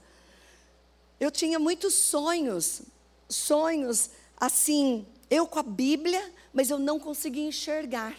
Eu 1.20 1.30
tinha 1.30 1.60
muitos 1.60 1.94
sonhos, 1.94 2.84
sonhos 3.28 4.12
assim, 4.40 5.06
eu 5.30 5.46
com 5.46 5.60
a 5.60 5.64
Bíblia 5.64 6.37
mas 6.54 6.70
eu 6.70 6.80
não 6.80 7.00
conseguia 7.00 7.48
enxergar. 7.48 8.16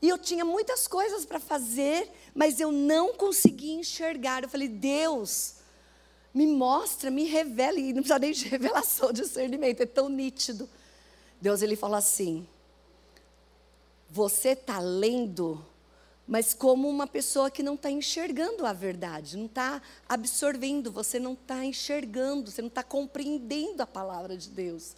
E 0.00 0.08
eu 0.08 0.18
tinha 0.18 0.44
muitas 0.44 0.88
coisas 0.88 1.24
para 1.24 1.38
fazer, 1.38 2.10
mas 2.34 2.60
eu 2.60 2.72
não 2.72 3.14
conseguia 3.14 3.74
enxergar. 3.74 4.42
Eu 4.42 4.48
falei, 4.48 4.68
Deus, 4.68 5.56
me 6.34 6.46
mostra, 6.46 7.10
me 7.10 7.24
revela. 7.24 7.78
E 7.78 7.92
não 7.92 8.02
precisa 8.02 8.18
nem 8.18 8.32
de 8.32 8.48
revelação, 8.48 9.12
de 9.12 9.22
discernimento, 9.22 9.80
é 9.80 9.86
tão 9.86 10.08
nítido. 10.08 10.68
Deus, 11.40 11.62
ele 11.62 11.76
falou 11.76 11.96
assim: 11.96 12.46
Você 14.10 14.50
está 14.50 14.78
lendo, 14.78 15.64
mas 16.26 16.54
como 16.54 16.88
uma 16.88 17.06
pessoa 17.06 17.50
que 17.50 17.62
não 17.62 17.74
está 17.74 17.90
enxergando 17.90 18.64
a 18.64 18.72
verdade, 18.72 19.36
não 19.36 19.46
está 19.46 19.82
absorvendo, 20.08 20.90
você 20.90 21.18
não 21.18 21.34
está 21.34 21.64
enxergando, 21.64 22.50
você 22.50 22.62
não 22.62 22.68
está 22.68 22.82
compreendendo 22.82 23.82
a 23.82 23.86
palavra 23.86 24.36
de 24.36 24.48
Deus. 24.48 24.96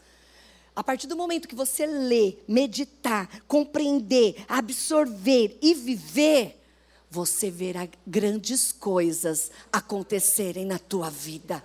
A 0.76 0.82
partir 0.82 1.06
do 1.06 1.16
momento 1.16 1.46
que 1.46 1.54
você 1.54 1.87
lê, 1.87 2.38
meditar, 2.48 3.28
compreender, 3.46 4.44
absorver 4.48 5.56
e 5.62 5.72
viver, 5.72 6.60
você 7.08 7.48
verá 7.48 7.88
grandes 8.04 8.72
coisas 8.72 9.52
acontecerem 9.72 10.64
na 10.64 10.78
tua 10.78 11.08
vida. 11.08 11.64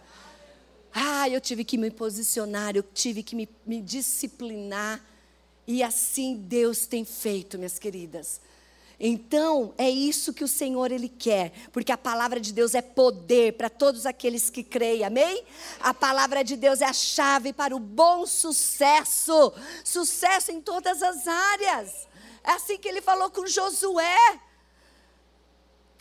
Ah, 0.93 1.27
eu 1.27 1.41
tive 1.41 1.63
que 1.63 1.77
me 1.77 1.89
posicionar, 1.89 2.75
eu 2.75 2.83
tive 2.83 3.23
que 3.23 3.35
me, 3.35 3.49
me 3.65 3.81
disciplinar. 3.81 5.03
E 5.65 5.81
assim 5.81 6.35
Deus 6.35 6.85
tem 6.85 7.03
feito, 7.03 7.57
minhas 7.57 7.79
queridas. 7.79 8.39
Então, 8.99 9.73
é 9.77 9.89
isso 9.89 10.33
que 10.33 10.43
o 10.43 10.47
Senhor 10.47 10.91
ele 10.91 11.07
quer, 11.07 11.53
porque 11.71 11.91
a 11.91 11.97
palavra 11.97 12.39
de 12.39 12.51
Deus 12.51 12.75
é 12.75 12.81
poder 12.81 13.53
para 13.53 13.69
todos 13.69 14.05
aqueles 14.05 14.49
que 14.49 14.61
creem. 14.61 15.05
Amém? 15.05 15.45
A 15.79 15.93
palavra 15.93 16.43
de 16.43 16.57
Deus 16.57 16.81
é 16.81 16.85
a 16.85 16.91
chave 16.91 17.53
para 17.53 17.73
o 17.73 17.79
bom 17.79 18.25
sucesso, 18.25 19.53
sucesso 19.85 20.51
em 20.51 20.59
todas 20.59 21.01
as 21.01 21.27
áreas. 21.27 22.07
É 22.43 22.51
assim 22.51 22.77
que 22.77 22.89
ele 22.89 23.01
falou 23.01 23.29
com 23.29 23.47
Josué. 23.47 24.39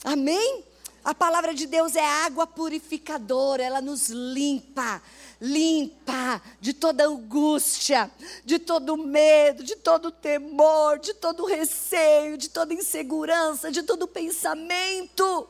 Amém? 0.03 0.65
A 1.05 1.15
palavra 1.15 1.55
de 1.55 1.67
Deus 1.67 1.97
é 1.97 2.05
água 2.05 2.47
purificadora, 2.47 3.63
ela 3.63 3.81
nos 3.81 4.09
limpa, 4.09 5.01
limpa 5.41 6.43
de 6.61 6.73
toda 6.73 7.07
angústia, 7.07 8.11
de 8.45 8.59
todo 8.59 8.97
medo, 8.97 9.63
de 9.63 9.77
todo 9.77 10.11
temor, 10.11 10.99
de 10.99 11.15
todo 11.15 11.47
receio, 11.47 12.37
de 12.37 12.51
toda 12.51 12.75
insegurança, 12.75 13.71
de 13.71 13.83
todo 13.83 14.09
pensamento. 14.09 15.49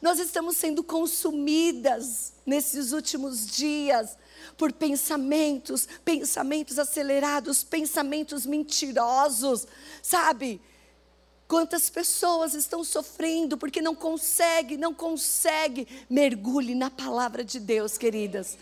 Nós 0.00 0.18
estamos 0.18 0.56
sendo 0.56 0.82
consumidas 0.82 2.32
nesses 2.46 2.92
últimos 2.92 3.46
dias 3.46 4.16
por 4.56 4.72
pensamentos, 4.72 5.86
pensamentos 6.04 6.78
acelerados, 6.78 7.62
pensamentos 7.62 8.46
mentirosos, 8.46 9.66
sabe? 10.02 10.60
Quantas 11.50 11.90
pessoas 11.90 12.54
estão 12.54 12.84
sofrendo 12.84 13.58
porque 13.58 13.82
não 13.82 13.92
consegue, 13.92 14.76
não 14.76 14.94
consegue. 14.94 15.88
Mergulhe 16.08 16.76
na 16.76 16.88
palavra 16.88 17.42
de 17.42 17.58
Deus, 17.58 17.98
queridas. 17.98 18.56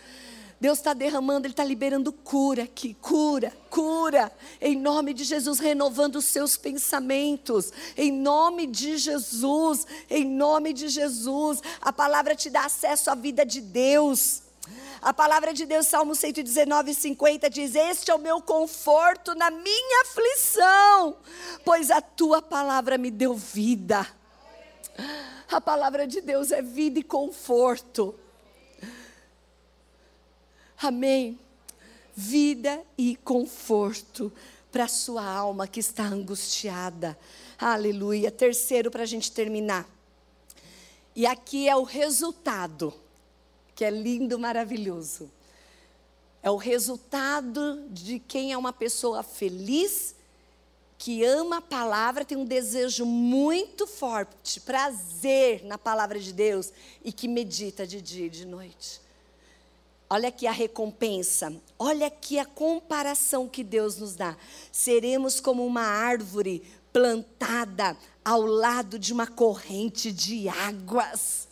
Deus 0.59 0.79
está 0.79 0.95
derramando, 0.95 1.45
Ele 1.45 1.53
está 1.53 1.63
liberando 1.63 2.11
cura 2.11 2.63
aqui, 2.63 2.95
cura, 2.95 3.53
cura, 3.69 4.31
em 4.59 4.75
nome 4.75 5.13
de 5.13 5.23
Jesus, 5.23 5.59
renovando 5.59 6.15
os 6.15 6.25
seus 6.25 6.57
pensamentos, 6.57 7.71
em 7.95 8.11
nome 8.11 8.65
de 8.65 8.97
Jesus, 8.97 9.85
em 10.09 10.25
nome 10.25 10.73
de 10.73 10.89
Jesus. 10.89 11.61
A 11.79 11.93
palavra 11.93 12.35
te 12.35 12.49
dá 12.49 12.65
acesso 12.65 13.11
à 13.11 13.15
vida 13.15 13.45
de 13.45 13.61
Deus. 13.61 14.41
A 15.01 15.13
palavra 15.13 15.53
de 15.53 15.65
Deus, 15.65 15.87
Salmo 15.87 16.13
119, 16.13 16.93
50 16.93 17.49
diz: 17.49 17.73
Este 17.75 18.11
é 18.11 18.15
o 18.15 18.19
meu 18.19 18.41
conforto 18.41 19.33
na 19.33 19.49
minha 19.49 20.01
aflição, 20.01 21.17
pois 21.63 21.89
a 21.89 22.01
tua 22.01 22.41
palavra 22.41 22.97
me 22.97 23.09
deu 23.09 23.33
vida. 23.33 24.05
A 25.49 25.61
palavra 25.61 26.05
de 26.05 26.19
Deus 26.19 26.51
é 26.51 26.61
vida 26.61 26.99
e 26.99 27.03
conforto. 27.03 28.13
Amém. 30.81 31.39
Vida 32.15 32.81
e 32.97 33.15
conforto 33.15 34.31
para 34.71 34.83
a 34.83 34.89
sua 34.89 35.23
alma 35.23 35.67
que 35.67 35.79
está 35.79 36.03
angustiada. 36.03 37.17
Aleluia. 37.57 38.29
Terceiro, 38.29 38.91
para 38.91 39.03
a 39.03 39.05
gente 39.05 39.31
terminar. 39.31 39.87
E 41.15 41.25
aqui 41.25 41.67
é 41.67 41.75
o 41.75 41.83
resultado 41.83 42.93
que 43.79 43.85
é 43.85 43.89
lindo, 43.89 44.37
maravilhoso. 44.37 45.31
É 46.43 46.51
o 46.51 46.57
resultado 46.57 47.81
de 47.89 48.19
quem 48.19 48.51
é 48.51 48.57
uma 48.57 48.73
pessoa 48.73 49.23
feliz, 49.23 50.15
que 50.97 51.23
ama 51.23 51.59
a 51.59 51.61
palavra, 51.61 52.25
tem 52.25 52.37
um 52.37 52.43
desejo 52.43 53.05
muito 53.05 53.87
forte, 53.87 54.59
prazer 54.59 55.63
na 55.63 55.77
palavra 55.77 56.19
de 56.19 56.33
Deus 56.33 56.73
e 57.05 57.13
que 57.13 57.25
medita 57.25 57.87
de 57.87 58.01
dia 58.01 58.25
e 58.25 58.29
de 58.29 58.45
noite. 58.45 58.99
Olha 60.09 60.27
aqui 60.27 60.45
a 60.45 60.51
recompensa, 60.51 61.55
olha 61.77 62.07
aqui 62.07 62.37
a 62.37 62.45
comparação 62.45 63.47
que 63.47 63.63
Deus 63.63 63.95
nos 63.95 64.13
dá. 64.13 64.35
Seremos 64.73 65.39
como 65.39 65.65
uma 65.65 65.83
árvore 65.83 66.63
plantada 66.91 67.95
ao 68.25 68.41
lado 68.41 68.99
de 68.99 69.13
uma 69.13 69.25
corrente 69.25 70.11
de 70.11 70.49
águas. 70.49 71.47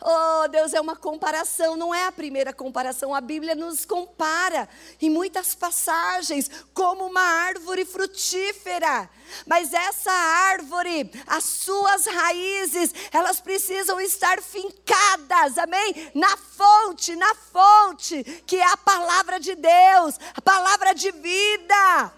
Oh, 0.00 0.46
Deus 0.48 0.72
é 0.74 0.80
uma 0.80 0.94
comparação, 0.94 1.76
não 1.76 1.92
é 1.94 2.04
a 2.04 2.12
primeira 2.12 2.52
comparação. 2.52 3.14
A 3.14 3.20
Bíblia 3.20 3.54
nos 3.54 3.84
compara 3.84 4.68
em 5.00 5.10
muitas 5.10 5.54
passagens 5.54 6.48
como 6.72 7.06
uma 7.06 7.20
árvore 7.20 7.84
frutífera. 7.84 9.10
Mas 9.44 9.74
essa 9.74 10.12
árvore, 10.12 11.10
as 11.26 11.44
suas 11.44 12.06
raízes, 12.06 12.94
elas 13.12 13.40
precisam 13.40 14.00
estar 14.00 14.40
fincadas, 14.40 15.58
amém? 15.58 16.10
Na 16.14 16.36
fonte, 16.36 17.16
na 17.16 17.34
fonte, 17.34 18.22
que 18.46 18.56
é 18.56 18.66
a 18.66 18.76
palavra 18.76 19.40
de 19.40 19.54
Deus, 19.54 20.18
a 20.34 20.40
palavra 20.40 20.94
de 20.94 21.10
vida 21.10 22.17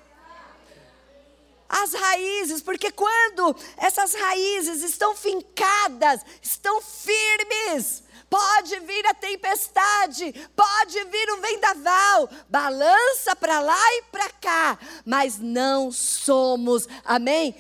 as 1.71 1.95
raízes, 1.95 2.61
porque 2.61 2.91
quando 2.91 3.55
essas 3.77 4.13
raízes 4.13 4.83
estão 4.83 5.15
fincadas, 5.15 6.21
estão 6.43 6.83
firmes, 6.83 8.03
pode 8.29 8.81
vir 8.81 9.07
a 9.07 9.15
tempestade, 9.15 10.35
pode 10.57 11.05
vir 11.05 11.31
o 11.31 11.41
vendaval, 11.41 12.29
balança 12.49 13.37
para 13.37 13.61
lá 13.61 13.81
e 13.99 14.03
para 14.11 14.29
cá, 14.31 14.77
mas 15.05 15.39
não 15.39 15.93
somos, 15.93 16.89
amém? 17.05 17.55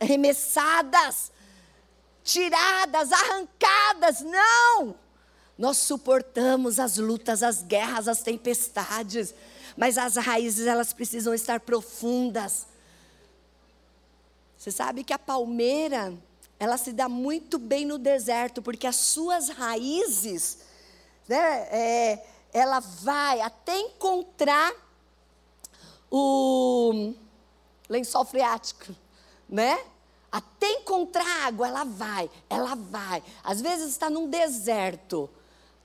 arremessadas, 0.00 1.32
tiradas, 2.24 3.12
arrancadas, 3.12 4.20
não. 4.20 4.94
Nós 5.58 5.76
suportamos 5.78 6.78
as 6.78 6.96
lutas, 6.96 7.42
as 7.42 7.62
guerras, 7.62 8.08
as 8.08 8.22
tempestades 8.22 9.34
mas 9.76 9.98
as 9.98 10.16
raízes 10.16 10.66
elas 10.66 10.92
precisam 10.92 11.34
estar 11.34 11.60
profundas. 11.60 12.66
Você 14.56 14.70
sabe 14.70 15.02
que 15.02 15.12
a 15.12 15.18
palmeira, 15.18 16.14
ela 16.58 16.76
se 16.76 16.92
dá 16.92 17.08
muito 17.08 17.58
bem 17.58 17.84
no 17.84 17.98
deserto, 17.98 18.62
porque 18.62 18.86
as 18.86 18.96
suas 18.96 19.48
raízes, 19.48 20.58
né, 21.28 21.68
é, 21.70 22.26
ela 22.52 22.80
vai 22.80 23.40
até 23.40 23.78
encontrar 23.78 24.72
o 26.10 27.14
lençol 27.88 28.24
freático, 28.24 28.94
né? 29.48 29.82
Até 30.30 30.70
encontrar 30.70 31.46
água, 31.46 31.66
ela 31.68 31.84
vai, 31.84 32.30
ela 32.48 32.74
vai. 32.74 33.22
Às 33.42 33.60
vezes 33.60 33.88
está 33.88 34.08
num 34.08 34.28
deserto, 34.28 35.28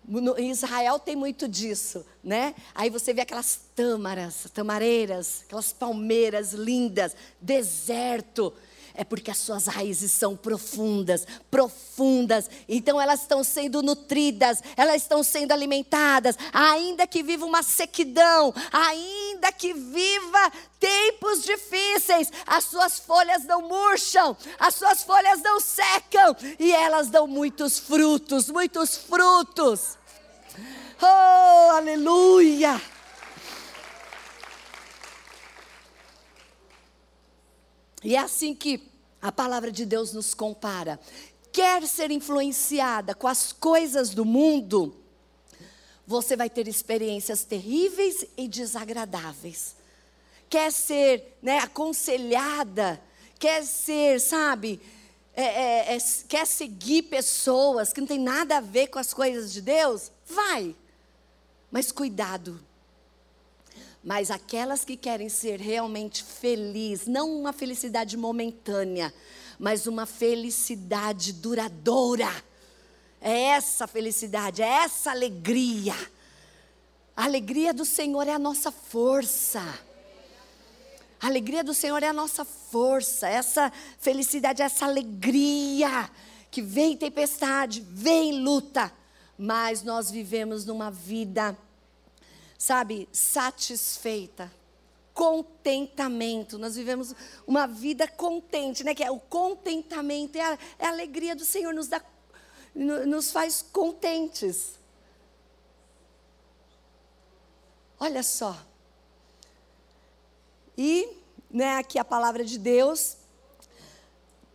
no, 0.08 0.40
Israel 0.40 0.98
tem 1.00 1.16
muito 1.16 1.48
disso, 1.48 2.06
né? 2.24 2.56
Aí 2.74 2.90
você 2.90 3.14
vê 3.14 3.22
aquelas 3.22 3.60
tâmaras, 3.76 4.48
tamareiras, 4.54 5.44
aquelas 5.46 5.74
palmeiras 5.74 6.54
lindas, 6.54 7.16
deserto. 7.42 8.54
É 8.94 9.04
porque 9.04 9.30
as 9.30 9.38
suas 9.38 9.68
raízes 9.68 10.12
são 10.12 10.36
profundas, 10.36 11.28
profundas. 11.52 12.50
Então 12.68 13.00
elas 13.00 13.22
estão 13.22 13.44
sendo 13.44 13.84
nutridas, 13.84 14.64
elas 14.76 15.04
estão 15.04 15.22
sendo 15.22 15.52
alimentadas, 15.52 16.36
ainda 16.52 17.06
que 17.06 17.22
viva 17.22 17.46
uma 17.46 17.62
sequidão, 17.62 18.52
ainda 18.72 19.27
que 19.52 19.74
viva 19.74 20.52
tempos 20.80 21.44
difíceis, 21.44 22.32
as 22.46 22.66
suas 22.66 23.00
folhas 23.00 23.44
não 23.46 23.62
murcham, 23.68 24.36
as 24.60 24.76
suas 24.76 25.04
folhas 25.04 25.42
não 25.42 25.60
secam 25.60 26.36
e 26.60 26.72
elas 26.72 27.10
dão 27.10 27.28
muitos 27.28 27.80
frutos, 27.80 28.50
muitos 28.50 28.98
frutos. 28.98 29.98
Oh, 31.02 31.72
aleluia! 31.76 32.82
E 38.04 38.16
é 38.16 38.20
assim 38.20 38.56
que 38.56 38.90
a 39.22 39.32
palavra 39.32 39.72
de 39.72 39.86
Deus 39.86 40.14
nos 40.14 40.34
compara. 40.34 41.00
Quer 41.52 41.88
ser 41.88 42.12
influenciada 42.12 43.16
com 43.16 43.28
as 43.28 43.52
coisas 43.52 44.12
do 44.12 44.24
mundo, 44.24 44.96
você 46.08 46.38
vai 46.38 46.50
ter 46.50 46.70
experiências 46.70 47.44
terríveis 47.44 48.26
e 48.38 48.48
desagradáveis. 48.48 49.76
Quer 50.50 50.72
ser 50.72 51.38
né, 51.42 51.58
aconselhada, 51.60 53.00
quer 53.38 53.66
ser, 53.66 54.22
sabe, 54.22 54.80
é, 55.36 55.44
é, 55.44 55.96
é, 55.96 55.98
quer 56.30 56.48
seguir 56.48 57.04
pessoas 57.04 57.92
que 57.92 58.00
não 58.00 58.08
tem 58.08 58.20
nada 58.20 58.58
a 58.58 58.62
ver 58.62 58.88
com 58.88 58.98
as 58.98 59.14
coisas 59.14 59.52
de 59.52 59.62
Deus, 59.62 60.10
vai. 60.26 60.74
Mas 61.70 61.92
cuidado. 61.92 62.58
Mas 64.02 64.32
aquelas 64.32 64.86
que 64.86 64.96
querem 64.96 65.28
ser 65.28 65.60
realmente 65.60 66.24
felizes, 66.24 67.08
não 67.08 67.38
uma 67.38 67.52
felicidade 67.52 68.16
momentânea, 68.16 69.14
mas 69.60 69.86
uma 69.86 70.06
felicidade 70.06 71.34
duradoura. 71.34 72.32
É 73.22 73.44
essa 73.46 73.88
felicidade, 73.88 74.62
é 74.62 74.68
essa 74.84 75.12
alegria. 75.12 75.96
A 77.16 77.24
alegria 77.24 77.74
do 77.74 77.84
Senhor 77.84 78.28
é 78.28 78.34
a 78.34 78.40
nossa 78.40 78.72
força. 78.72 79.62
A 81.20 81.26
alegria 81.26 81.64
do 81.64 81.74
Senhor 81.74 82.04
é 82.04 82.08
a 82.08 82.14
nossa 82.14 82.46
força, 82.46 83.28
essa 83.28 83.72
felicidade, 84.00 84.62
essa 84.62 84.86
alegria 84.86 86.10
que 86.52 86.62
vem 86.62 86.96
tempestade, 86.96 87.82
vem 87.82 88.40
luta, 88.40 88.94
mais 89.38 89.82
nós 89.82 90.12
vivemos 90.12 90.64
numa 90.66 90.92
vida, 90.92 91.58
sabe, 92.58 93.10
satisfeita, 93.12 94.52
contentamento. 95.12 96.60
Nós 96.60 96.76
vivemos 96.76 97.16
uma 97.48 97.66
vida 97.66 98.08
contente, 98.08 98.84
né? 98.84 98.94
Que 98.94 99.04
é 99.04 99.10
o 99.10 99.20
contentamento, 99.20 100.38
é 100.38 100.42
a, 100.42 100.58
é 100.78 100.86
a 100.86 100.90
alegria 100.90 101.36
do 101.36 101.44
Senhor, 101.44 101.74
nos 101.74 101.88
dá, 101.88 102.00
nos 102.78 103.32
faz 103.32 103.62
contentes. 103.62 104.74
Olha 108.00 108.22
só. 108.22 108.56
E, 110.78 111.18
né, 111.50 111.78
aqui 111.78 111.98
a 111.98 112.06
palavra 112.06 112.46
de 112.46 112.60
Deus, 112.60 113.18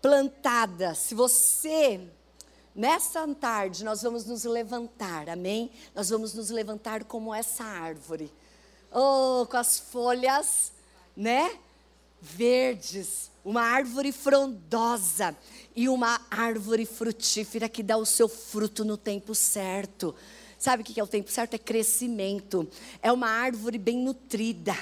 plantada. 0.00 0.94
Se 0.94 1.14
você, 1.14 2.00
nessa 2.74 3.26
tarde, 3.34 3.84
nós 3.84 4.02
vamos 4.02 4.24
nos 4.24 4.44
levantar, 4.44 5.28
amém? 5.28 5.72
Nós 5.94 6.10
vamos 6.10 6.34
nos 6.34 6.50
levantar 6.50 7.04
como 7.04 7.34
essa 7.34 7.64
árvore 7.64 8.32
oh, 8.92 9.46
com 9.50 9.56
as 9.56 9.78
folhas, 9.78 10.72
né? 11.16 11.58
Verdes, 12.24 13.32
uma 13.44 13.62
árvore 13.62 14.12
frondosa 14.12 15.36
e 15.74 15.88
uma 15.88 16.24
árvore 16.30 16.86
frutífera 16.86 17.68
que 17.68 17.82
dá 17.82 17.96
o 17.96 18.06
seu 18.06 18.28
fruto 18.28 18.84
no 18.84 18.96
tempo 18.96 19.34
certo. 19.34 20.14
Sabe 20.56 20.84
o 20.84 20.86
que 20.86 21.00
é 21.00 21.02
o 21.02 21.08
tempo 21.08 21.32
certo? 21.32 21.54
É 21.54 21.58
crescimento. 21.58 22.68
É 23.02 23.10
uma 23.10 23.28
árvore 23.28 23.76
bem 23.76 23.98
nutrida. 23.98 24.76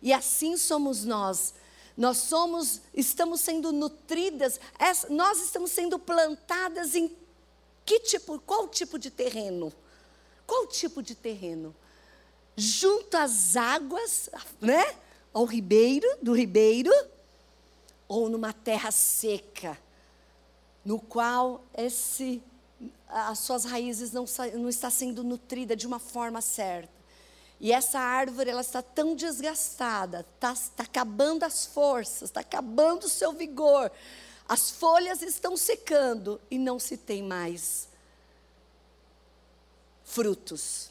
E 0.00 0.10
assim 0.10 0.56
somos 0.56 1.04
nós. 1.04 1.52
Nós 1.94 2.16
somos, 2.16 2.80
estamos 2.94 3.42
sendo 3.42 3.70
nutridas, 3.70 4.58
nós 5.10 5.40
estamos 5.40 5.70
sendo 5.70 5.98
plantadas 5.98 6.94
em 6.94 7.14
que 7.84 8.00
tipo, 8.00 8.38
qual 8.40 8.66
tipo 8.68 8.98
de 8.98 9.10
terreno? 9.10 9.70
Qual 10.46 10.66
tipo 10.66 11.02
de 11.02 11.14
terreno? 11.14 11.76
junto 12.56 13.16
às 13.16 13.56
águas, 13.56 14.30
né? 14.60 14.84
Ao 15.34 15.44
ribeiro, 15.44 16.06
do 16.22 16.32
ribeiro, 16.32 16.90
ou 18.08 18.30
numa 18.30 18.52
terra 18.52 18.90
seca, 18.90 19.76
no 20.84 21.00
qual 21.00 21.64
esse, 21.76 22.40
as 23.08 23.40
suas 23.40 23.64
raízes 23.64 24.12
não, 24.12 24.24
não 24.54 24.68
está 24.68 24.88
sendo 24.90 25.24
nutrida 25.24 25.74
de 25.74 25.86
uma 25.86 25.98
forma 25.98 26.40
certa. 26.40 26.94
E 27.60 27.72
essa 27.72 27.98
árvore 27.98 28.50
ela 28.50 28.60
está 28.60 28.82
tão 28.82 29.16
desgastada, 29.16 30.26
está, 30.34 30.52
está 30.52 30.82
acabando 30.82 31.44
as 31.44 31.66
forças, 31.66 32.28
está 32.28 32.40
acabando 32.40 33.04
o 33.04 33.08
seu 33.08 33.32
vigor. 33.32 33.90
As 34.48 34.70
folhas 34.70 35.22
estão 35.22 35.56
secando 35.56 36.40
e 36.50 36.58
não 36.58 36.78
se 36.78 36.96
tem 36.96 37.22
mais 37.22 37.88
frutos. 40.04 40.90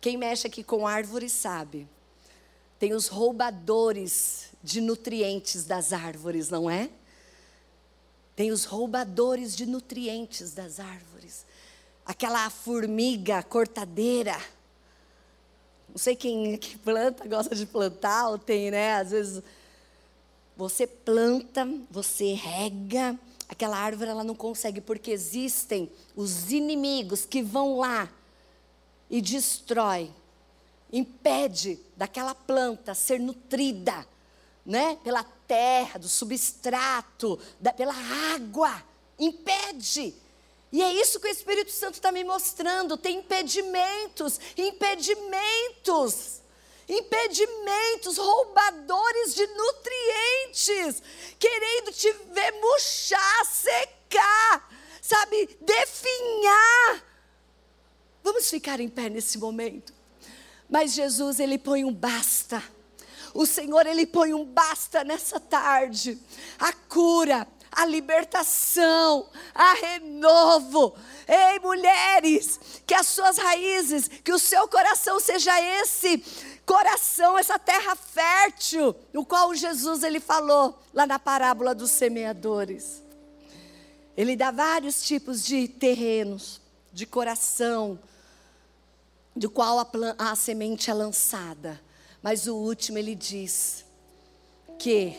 Quem 0.00 0.16
mexe 0.16 0.46
aqui 0.46 0.62
com 0.62 0.86
árvores 0.86 1.32
sabe. 1.32 1.88
Tem 2.78 2.94
os 2.94 3.08
roubadores 3.08 4.50
de 4.62 4.80
nutrientes 4.80 5.64
das 5.64 5.92
árvores, 5.92 6.48
não 6.48 6.70
é? 6.70 6.90
Tem 8.36 8.52
os 8.52 8.64
roubadores 8.64 9.56
de 9.56 9.66
nutrientes 9.66 10.52
das 10.52 10.78
árvores. 10.78 11.44
Aquela 12.06 12.48
formiga 12.50 13.42
cortadeira. 13.42 14.36
Não 15.88 15.98
sei 15.98 16.14
quem 16.14 16.56
que 16.58 16.78
planta, 16.78 17.26
gosta 17.26 17.54
de 17.54 17.66
plantar, 17.66 18.28
ou 18.28 18.38
tem, 18.38 18.70
né? 18.70 18.94
Às 18.94 19.10
vezes 19.10 19.42
você 20.56 20.86
planta, 20.86 21.68
você 21.90 22.34
rega, 22.34 23.18
aquela 23.48 23.76
árvore 23.76 24.10
ela 24.10 24.24
não 24.24 24.34
consegue, 24.34 24.80
porque 24.80 25.10
existem 25.10 25.90
os 26.14 26.50
inimigos 26.52 27.24
que 27.24 27.42
vão 27.42 27.78
lá 27.78 28.08
e 29.08 29.20
destrói, 29.20 30.10
impede 30.92 31.78
daquela 31.96 32.34
planta 32.34 32.94
ser 32.94 33.20
nutrida, 33.20 34.06
né? 34.64 34.98
Pela 35.02 35.24
terra, 35.46 35.98
do 35.98 36.08
substrato, 36.08 37.38
da, 37.60 37.72
pela 37.72 37.94
água, 38.34 38.82
impede. 39.18 40.14
E 40.70 40.82
é 40.82 40.92
isso 40.92 41.18
que 41.18 41.26
o 41.26 41.30
Espírito 41.30 41.70
Santo 41.70 41.94
está 41.94 42.12
me 42.12 42.22
mostrando. 42.24 42.96
Tem 42.96 43.18
impedimentos, 43.18 44.38
impedimentos, 44.56 46.42
impedimentos, 46.88 48.18
roubadores 48.18 49.34
de 49.34 49.46
nutrientes, 49.46 51.02
querendo 51.38 51.92
te 51.92 52.12
ver 52.32 52.52
murchar, 52.60 53.46
secar, 53.46 54.70
sabe, 55.00 55.56
definhar 55.60 57.08
Vamos 58.28 58.50
ficar 58.50 58.78
em 58.78 58.90
pé 58.90 59.08
nesse 59.08 59.38
momento. 59.38 59.90
Mas 60.68 60.92
Jesus, 60.92 61.40
ele 61.40 61.58
põe 61.58 61.84
um 61.84 61.92
basta. 61.92 62.62
O 63.32 63.46
Senhor, 63.46 63.86
ele 63.86 64.06
põe 64.06 64.34
um 64.34 64.44
basta 64.44 65.04
nessa 65.04 65.40
tarde. 65.40 66.18
A 66.58 66.72
cura, 66.72 67.46
a 67.70 67.84
libertação, 67.84 69.28
a 69.54 69.74
renovo. 69.74 70.94
Ei, 71.26 71.58
mulheres, 71.60 72.58
que 72.86 72.94
as 72.94 73.06
suas 73.06 73.38
raízes, 73.38 74.08
que 74.08 74.32
o 74.32 74.38
seu 74.38 74.66
coração 74.68 75.20
seja 75.20 75.60
esse 75.60 76.22
coração, 76.66 77.38
essa 77.38 77.58
terra 77.58 77.96
fértil, 77.96 78.94
no 79.12 79.24
qual 79.24 79.54
Jesus 79.54 80.02
ele 80.02 80.20
falou 80.20 80.78
lá 80.92 81.06
na 81.06 81.18
parábola 81.18 81.74
dos 81.74 81.90
semeadores. 81.90 83.02
Ele 84.14 84.36
dá 84.36 84.50
vários 84.50 85.02
tipos 85.02 85.44
de 85.44 85.68
terrenos, 85.68 86.60
de 86.92 87.06
coração, 87.06 87.98
do 89.38 89.48
qual 89.48 89.78
a, 89.78 89.86
a 90.18 90.34
semente 90.34 90.90
é 90.90 90.94
lançada. 90.94 91.80
Mas 92.22 92.46
o 92.48 92.56
último 92.56 92.98
ele 92.98 93.14
diz 93.14 93.84
que 94.78 95.16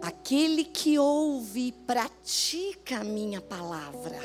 aquele 0.00 0.64
que 0.64 0.98
ouve 0.98 1.68
e 1.68 1.72
pratica 1.72 3.00
a 3.00 3.04
minha 3.04 3.40
palavra 3.40 4.18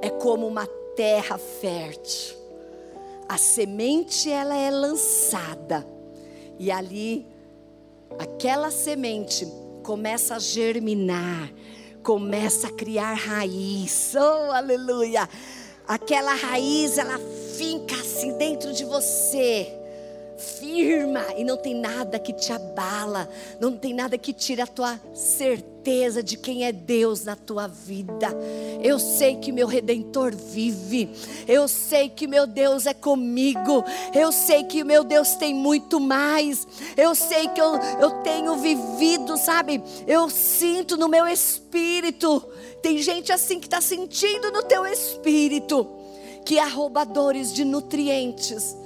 é 0.00 0.08
como 0.08 0.46
uma 0.46 0.66
terra 0.96 1.36
fértil. 1.36 2.36
A 3.28 3.36
semente 3.36 4.30
ela 4.30 4.56
é 4.56 4.70
lançada 4.70 5.86
e 6.58 6.70
ali 6.70 7.26
aquela 8.18 8.70
semente 8.70 9.46
começa 9.82 10.36
a 10.36 10.38
germinar, 10.38 11.52
começa 12.02 12.68
a 12.68 12.72
criar 12.72 13.14
raiz. 13.14 14.14
Oh, 14.14 14.52
aleluia! 14.52 15.28
Aquela 15.86 16.32
raiz 16.34 16.96
ela 16.96 17.18
finca 17.56 17.94
assim 17.94 18.36
dentro 18.36 18.72
de 18.72 18.84
você, 18.84 19.72
firma, 20.36 21.24
e 21.36 21.44
não 21.44 21.56
tem 21.56 21.74
nada 21.74 22.18
que 22.18 22.32
te 22.32 22.52
abala, 22.52 23.28
não 23.60 23.76
tem 23.76 23.94
nada 23.94 24.18
que 24.18 24.32
tire 24.32 24.60
a 24.60 24.66
tua 24.66 25.00
certeza 25.12 26.22
de 26.22 26.36
quem 26.36 26.64
é 26.64 26.72
Deus 26.72 27.24
na 27.24 27.36
tua 27.36 27.68
vida. 27.68 28.28
Eu 28.82 28.98
sei 28.98 29.36
que 29.36 29.52
meu 29.52 29.66
redentor 29.66 30.34
vive, 30.34 31.08
eu 31.46 31.68
sei 31.68 32.08
que 32.08 32.26
meu 32.26 32.46
Deus 32.46 32.86
é 32.86 32.94
comigo, 32.94 33.84
eu 34.14 34.32
sei 34.32 34.64
que 34.64 34.82
meu 34.82 35.04
Deus 35.04 35.34
tem 35.36 35.54
muito 35.54 36.00
mais, 36.00 36.66
eu 36.96 37.14
sei 37.14 37.48
que 37.48 37.60
eu, 37.60 37.76
eu 38.00 38.10
tenho 38.22 38.56
vivido, 38.56 39.36
sabe? 39.36 39.82
Eu 40.06 40.28
sinto 40.28 40.96
no 40.96 41.08
meu 41.08 41.26
espírito. 41.26 42.42
Tem 42.82 42.98
gente 42.98 43.32
assim 43.32 43.60
que 43.60 43.66
está 43.66 43.80
sentindo 43.80 44.50
no 44.50 44.62
teu 44.62 44.84
espírito 44.86 46.03
que 46.44 46.58
há 46.58 46.66
roubadores 46.66 47.52
de 47.52 47.64
nutrientes. 47.64 48.76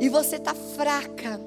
E 0.00 0.08
você 0.08 0.36
está 0.36 0.54
fraca, 0.54 1.40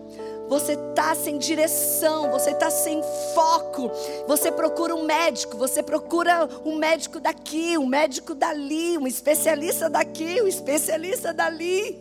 você 0.51 0.73
está 0.73 1.15
sem 1.15 1.37
direção, 1.37 2.29
você 2.29 2.51
está 2.51 2.69
sem 2.69 3.01
foco. 3.33 3.89
Você 4.27 4.51
procura 4.51 4.93
um 4.93 5.05
médico, 5.05 5.55
você 5.57 5.81
procura 5.81 6.49
um 6.65 6.75
médico 6.75 7.21
daqui, 7.21 7.77
um 7.77 7.85
médico 7.85 8.35
dali, 8.35 8.97
um 8.97 9.07
especialista 9.07 9.89
daqui, 9.89 10.41
um 10.41 10.47
especialista 10.47 11.33
dali. 11.33 11.97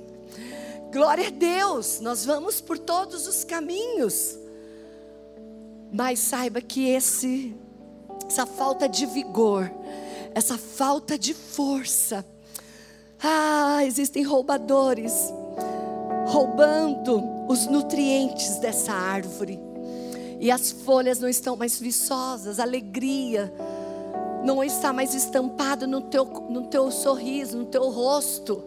Glória 0.92 1.28
a 1.28 1.30
Deus, 1.30 2.00
nós 2.00 2.24
vamos 2.24 2.60
por 2.60 2.76
todos 2.76 3.28
os 3.28 3.44
caminhos. 3.44 4.36
Mas 5.92 6.18
saiba 6.18 6.60
que 6.60 6.88
esse, 6.88 7.54
essa 8.26 8.44
falta 8.46 8.88
de 8.88 9.06
vigor, 9.06 9.70
essa 10.34 10.58
falta 10.58 11.16
de 11.16 11.32
força, 11.32 12.26
ah, 13.22 13.84
existem 13.84 14.22
roubadores 14.22 15.32
roubando 16.26 17.22
os 17.48 17.66
nutrientes 17.66 18.56
dessa 18.56 18.92
árvore. 18.92 19.60
E 20.38 20.50
as 20.50 20.70
folhas 20.70 21.18
não 21.18 21.28
estão 21.28 21.56
mais 21.56 21.78
viçosas, 21.78 22.58
a 22.58 22.62
alegria 22.62 23.52
não 24.42 24.64
está 24.64 24.92
mais 24.92 25.14
estampada 25.14 25.86
no 25.86 26.00
teu, 26.02 26.24
no 26.24 26.68
teu 26.68 26.90
sorriso, 26.90 27.58
no 27.58 27.66
teu 27.66 27.90
rosto. 27.90 28.64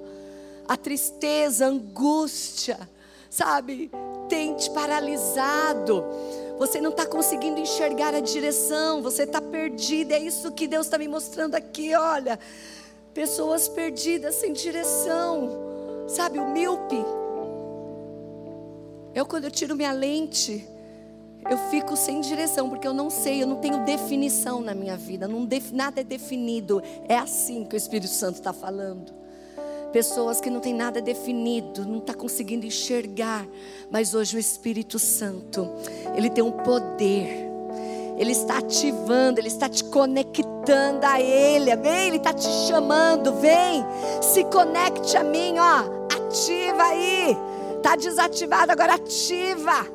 A 0.67 0.77
tristeza, 0.77 1.65
a 1.65 1.69
angústia, 1.69 2.77
sabe, 3.29 3.89
tem 4.29 4.55
te 4.55 4.69
paralisado. 4.69 6.05
Você 6.59 6.79
não 6.79 6.91
está 6.91 7.05
conseguindo 7.05 7.59
enxergar 7.59 8.13
a 8.13 8.19
direção, 8.19 9.01
você 9.01 9.23
está 9.23 9.41
perdido. 9.41 10.11
É 10.11 10.19
isso 10.19 10.51
que 10.51 10.67
Deus 10.67 10.85
está 10.85 10.97
me 10.97 11.07
mostrando 11.07 11.55
aqui. 11.55 11.95
Olha, 11.95 12.39
Pessoas 13.13 13.67
perdidas, 13.67 14.35
sem 14.35 14.53
direção. 14.53 15.49
Sabe, 16.07 16.39
o 16.39 16.49
míope. 16.49 16.97
Eu, 19.13 19.25
quando 19.25 19.45
eu 19.45 19.51
tiro 19.51 19.75
minha 19.75 19.91
lente, 19.91 20.67
eu 21.49 21.57
fico 21.69 21.95
sem 21.95 22.21
direção, 22.21 22.69
porque 22.69 22.87
eu 22.87 22.93
não 22.93 23.09
sei, 23.09 23.43
eu 23.43 23.47
não 23.47 23.57
tenho 23.57 23.85
definição 23.85 24.61
na 24.61 24.73
minha 24.73 24.97
vida, 24.97 25.27
def, 25.45 25.71
nada 25.71 26.01
é 26.01 26.03
definido. 26.03 26.81
É 27.07 27.17
assim 27.17 27.63
que 27.65 27.75
o 27.75 27.77
Espírito 27.77 28.11
Santo 28.11 28.35
está 28.35 28.51
falando. 28.51 29.13
Pessoas 29.91 30.41
que 30.41 30.49
não 30.49 30.59
tem 30.59 30.73
nada 30.73 30.99
definido, 30.99 31.85
não 31.85 31.99
está 31.99 32.15
conseguindo 32.15 32.65
enxergar, 32.65 33.45
mas 33.91 34.15
hoje 34.15 34.35
o 34.35 34.39
Espírito 34.39 34.97
Santo, 34.97 35.69
ele 36.15 36.31
tem 36.31 36.43
um 36.43 36.51
poder 36.51 37.42
ele 38.17 38.31
está 38.31 38.59
ativando, 38.59 39.39
Ele 39.39 39.47
está 39.47 39.67
te 39.67 39.83
conectando 39.85 41.05
a 41.05 41.19
Ele, 41.19 41.71
amém? 41.71 42.07
Ele 42.07 42.17
está 42.17 42.33
te 42.33 42.47
chamando, 42.67 43.33
vem, 43.35 43.83
se 44.21 44.43
conecte 44.45 45.17
a 45.17 45.23
mim, 45.23 45.55
ó, 45.57 45.83
ativa 46.15 46.83
aí, 46.83 47.37
está 47.77 47.95
desativado, 47.95 48.71
agora 48.71 48.95
ativa 48.95 49.87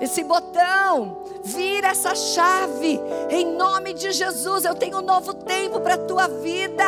esse 0.00 0.24
botão, 0.24 1.18
vira 1.44 1.88
essa 1.88 2.12
chave, 2.12 3.00
em 3.30 3.54
nome 3.54 3.92
de 3.92 4.10
Jesus. 4.10 4.64
Eu 4.64 4.74
tenho 4.74 4.98
um 4.98 5.02
novo 5.02 5.32
tempo 5.32 5.80
para 5.80 5.94
a 5.94 5.98
tua 5.98 6.26
vida. 6.26 6.84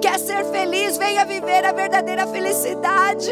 Quer 0.00 0.18
ser 0.18 0.44
feliz? 0.46 0.96
Venha 0.96 1.24
viver 1.24 1.64
a 1.64 1.70
verdadeira 1.70 2.26
felicidade. 2.26 3.30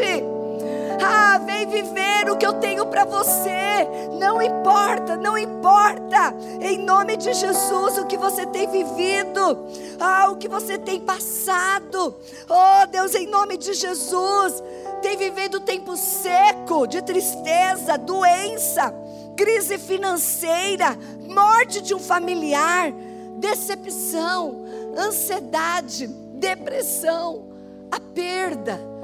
Ah, 1.01 1.37
vem 1.39 1.67
viver 1.67 2.29
o 2.29 2.37
que 2.37 2.45
eu 2.45 2.53
tenho 2.53 2.85
para 2.85 3.05
você. 3.05 3.87
Não 4.19 4.41
importa, 4.41 5.15
não 5.15 5.37
importa. 5.37 6.33
Em 6.61 6.79
nome 6.79 7.17
de 7.17 7.33
Jesus, 7.33 7.97
o 7.97 8.05
que 8.05 8.17
você 8.17 8.45
tem 8.45 8.69
vivido, 8.69 9.65
ah, 9.99 10.29
o 10.31 10.37
que 10.37 10.47
você 10.47 10.77
tem 10.77 10.99
passado. 10.99 12.15
Oh, 12.49 12.87
Deus, 12.87 13.13
em 13.15 13.27
nome 13.27 13.57
de 13.57 13.73
Jesus, 13.73 14.63
tem 15.01 15.17
vivido 15.17 15.59
tempo 15.59 15.95
seco 15.95 16.87
de 16.87 17.01
tristeza, 17.01 17.97
doença, 17.97 18.93
crise 19.35 19.77
financeira, 19.77 20.97
morte 21.27 21.81
de 21.81 21.93
um 21.93 21.99
familiar, 21.99 22.91
decepção, 23.37 24.65
ansiedade, 24.97 26.07
depressão, 26.07 27.45
a 27.91 27.99
perda 27.99 28.96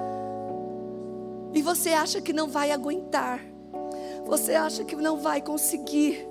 e 1.53 1.61
você 1.61 1.89
acha 1.89 2.19
que 2.19 2.33
não 2.33 2.47
vai 2.47 2.71
aguentar. 2.71 3.39
Você 4.25 4.53
acha 4.55 4.83
que 4.83 4.95
não 4.95 5.17
vai 5.17 5.41
conseguir. 5.41 6.27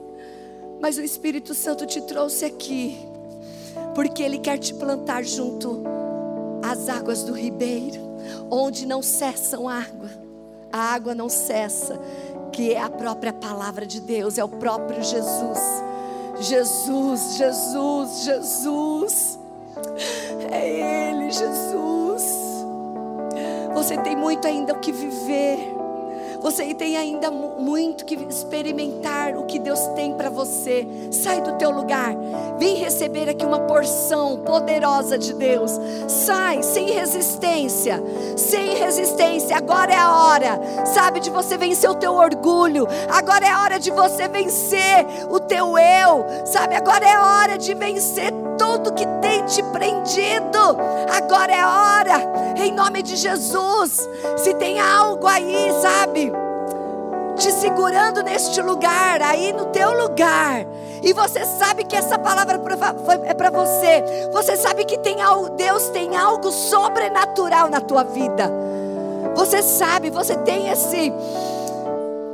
Mas 0.81 0.99
o 0.99 1.03
Espírito 1.03 1.55
Santo 1.55 1.87
te 1.87 2.01
trouxe 2.01 2.45
aqui. 2.45 2.99
Porque 3.95 4.23
Ele 4.23 4.39
quer 4.39 4.59
te 4.59 4.75
plantar 4.75 5.23
junto 5.25 5.83
às 6.63 6.89
águas 6.89 7.23
do 7.23 7.33
ribeiro. 7.33 8.01
Onde 8.51 8.87
não 8.87 9.03
cessam 9.03 9.69
água. 9.69 10.11
A 10.73 10.95
água 10.95 11.15
não 11.15 11.29
cessa. 11.29 12.01
Que 12.53 12.73
é 12.73 12.81
a 12.81 12.91
própria 12.91 13.33
palavra 13.33 13.87
de 13.87 14.01
Deus. 14.01 14.39
É 14.39 14.45
o 14.45 14.49
próprio 14.49 15.03
Jesus. 15.03 15.59
Jesus, 16.41 17.37
Jesus, 17.37 18.25
Jesus. 18.25 19.39
É 20.51 21.11
Ele, 21.11 21.31
Jesus. 21.31 21.92
Você 23.83 23.97
tem 23.97 24.15
muito 24.15 24.47
ainda 24.47 24.75
o 24.75 24.79
que 24.79 24.93
viver. 24.93 25.59
Você 26.41 26.73
tem 26.73 26.97
ainda 26.97 27.33
muito 27.33 28.05
que 28.05 28.15
experimentar 28.15 29.37
o 29.37 29.45
que 29.45 29.59
Deus 29.59 29.81
tem 29.97 30.15
para 30.15 30.31
você. 30.31 30.87
Sai 31.11 31.41
do 31.41 31.55
teu 31.55 31.73
lugar. 31.73 32.15
Vem 32.61 32.77
receber 32.77 33.29
aqui 33.29 33.45
uma 33.45 33.59
porção 33.59 34.39
poderosa 34.39 35.19
de 35.19 35.35
Deus. 35.35 35.73
Sai 36.07 36.63
sem 36.63 36.93
resistência. 36.93 38.01
Sem 38.37 38.77
resistência. 38.77 39.57
Agora 39.57 39.93
é 39.93 39.99
a 39.99 40.17
hora, 40.17 40.61
sabe, 40.87 41.19
de 41.19 41.31
você 41.31 41.59
vencer 41.59 41.91
o 41.91 41.97
teu 41.97 42.15
orgulho. 42.15 42.87
Agora 43.11 43.45
é 43.45 43.51
a 43.51 43.63
hora 43.63 43.81
de 43.81 43.91
você 43.91 44.29
vencer 44.29 45.05
o 45.29 45.41
teu 45.41 45.77
eu. 45.77 46.47
Sabe, 46.47 46.77
agora 46.77 47.05
é 47.05 47.13
a 47.13 47.27
hora 47.27 47.59
de 47.59 47.75
vencer 47.75 48.33
tudo 48.73 48.95
que 48.95 49.07
tem 49.21 49.45
te 49.45 49.63
prendido. 49.65 50.77
Agora 51.15 51.53
é 51.53 51.65
hora, 51.65 52.57
em 52.57 52.73
nome 52.73 53.03
de 53.03 53.17
Jesus. 53.17 54.09
Se 54.39 54.55
tem 54.55 54.81
algo 54.81 55.27
aí, 55.27 55.71
sabe, 55.83 56.33
te 57.37 57.53
segurando 57.53 58.23
neste 58.23 58.63
lugar, 58.63 59.21
aí 59.21 59.53
no 59.53 59.67
teu 59.67 59.93
lugar, 59.93 60.65
e 61.03 61.13
você 61.13 61.45
sabe 61.45 61.85
que 61.85 61.97
essa 61.97 62.19
palavra 62.19 62.61
é 63.25 63.35
para 63.35 63.51
você, 63.51 64.03
você 64.33 64.57
sabe 64.57 64.85
que 64.85 64.99
tem 64.99 65.21
algo, 65.21 65.51
Deus 65.51 65.89
tem 65.89 66.17
algo 66.17 66.51
sobrenatural 66.51 67.69
na 67.69 67.81
tua 67.81 68.05
vida. 68.05 68.51
Você 69.35 69.63
sabe, 69.63 70.11
você 70.11 70.37
tem 70.37 70.69
esse 70.69 71.13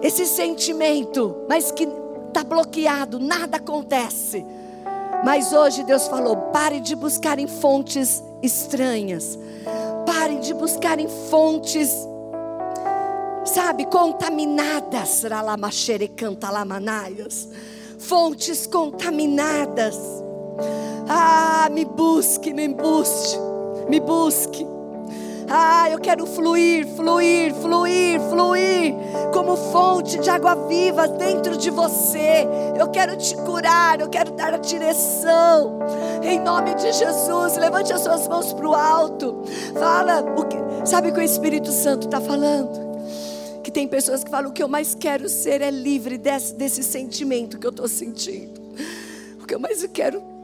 esse 0.01 0.27
sentimento, 0.27 1.45
mas 1.49 1.73
que 1.73 1.89
está 2.29 2.45
bloqueado, 2.45 3.19
nada 3.19 3.57
acontece. 3.57 4.47
Mas 5.25 5.53
hoje 5.53 5.83
Deus 5.85 6.07
falou: 6.09 6.37
pare 6.53 6.81
de 6.81 6.95
buscar 6.95 7.39
em 7.39 7.47
fontes 7.47 8.23
estranhas, 8.43 9.39
pare 10.07 10.37
de 10.39 10.55
buscar 10.55 10.99
em 10.99 11.09
fontes, 11.31 11.91
sabe, 13.45 13.87
contaminadas, 13.87 15.25
fontes 17.99 18.67
contaminadas. 18.67 19.99
Ah, 21.09 21.69
me 21.71 21.85
busque, 21.85 22.53
me 22.53 22.69
busque, 22.69 23.39
me 23.89 23.99
busque. 23.99 24.78
Ah, 25.51 25.89
eu 25.91 25.99
quero 25.99 26.27
fluir, 26.27 26.87
fluir, 26.87 27.55
fluir, 27.55 28.21
fluir, 28.21 28.95
como 29.33 29.57
fonte 29.57 30.19
de 30.19 30.29
água 30.29 30.55
viva 30.67 31.09
dentro 31.09 31.57
de 31.57 31.71
você. 31.71 32.47
Eu 32.79 32.89
quero 32.89 33.17
te 33.17 33.35
curar, 33.37 33.99
eu 34.01 34.09
quero 34.11 34.33
dar 34.33 34.53
a 34.53 34.59
direção. 34.59 35.79
Em 36.23 36.39
nome 36.39 36.75
de 36.75 36.93
Jesus, 36.93 37.57
levante 37.57 37.93
as 37.93 38.03
suas 38.03 38.29
mãos 38.29 38.53
para 38.53 38.69
o 38.69 38.75
alto. 38.75 39.43
Fala, 39.73 40.21
o 40.37 40.45
que, 40.45 40.57
sabe 40.85 41.09
o 41.09 41.15
que 41.15 41.21
o 41.21 41.23
Espírito 41.23 41.73
Santo 41.73 42.07
está 42.09 42.21
falando? 42.21 42.89
Que 43.63 43.71
tem 43.71 43.89
pessoas 43.89 44.23
que 44.23 44.31
falam: 44.31 44.51
o 44.51 44.53
que 44.53 44.63
eu 44.63 44.69
mais 44.69 44.95
quero 44.95 45.31
ser 45.31 45.63
é 45.63 45.71
livre 45.71 46.19
desse, 46.19 46.55
desse 46.55 46.83
sentimento 46.83 47.59
que 47.59 47.67
eu 47.67 47.71
estou 47.71 47.89
sentindo. 47.89 48.61
O 49.41 49.47
que 49.47 49.55
eu 49.55 49.61
mais 49.61 49.83
quero 49.87 50.38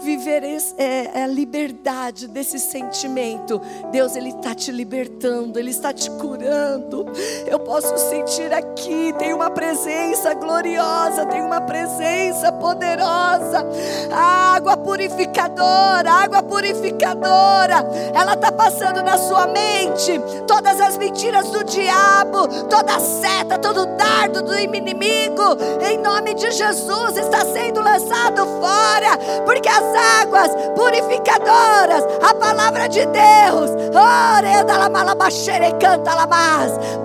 viver 0.00 0.42
é, 0.42 1.10
é, 1.14 1.22
a 1.22 1.26
liberdade 1.26 2.26
desse 2.26 2.58
sentimento. 2.58 3.60
Deus, 3.90 4.16
Ele 4.16 4.30
está 4.30 4.54
te 4.54 4.72
libertando, 4.72 5.58
Ele 5.58 5.70
está 5.70 5.92
te 5.92 6.10
curando. 6.12 7.06
Eu 7.46 7.58
posso 7.60 7.96
sentir 7.98 8.52
aqui, 8.52 9.12
tem 9.18 9.32
uma 9.34 9.50
presença 9.50 10.34
gloriosa, 10.34 11.26
tem 11.26 11.42
uma 11.42 11.60
presença 11.60 12.52
poderosa. 12.52 13.66
A 14.10 14.54
água 14.56 14.76
purificadora, 14.76 16.10
água 16.10 16.42
purificadora, 16.42 17.84
ela 18.14 18.34
está 18.34 18.50
passando 18.50 19.02
na 19.02 19.18
sua 19.18 19.46
mente 19.46 20.20
todas 20.46 20.80
as 20.80 20.96
mentiras 20.96 21.48
do 21.50 21.64
diabo, 21.64 22.48
toda 22.68 22.98
seta, 23.00 23.58
todo 23.58 23.86
dardo 23.96 24.42
do 24.42 24.58
inimigo, 24.58 25.56
em 25.82 25.98
nome 25.98 26.34
de 26.34 26.50
Jesus, 26.50 27.16
está 27.16 27.44
sendo 27.46 27.80
lançado 27.80 28.46
fora, 28.60 29.18
porque 29.44 29.68
as 29.68 29.89
águas 29.94 30.50
purificadoras, 30.74 32.04
a 32.22 32.34
palavra 32.34 32.88
de 32.88 33.04
Deus. 33.06 33.70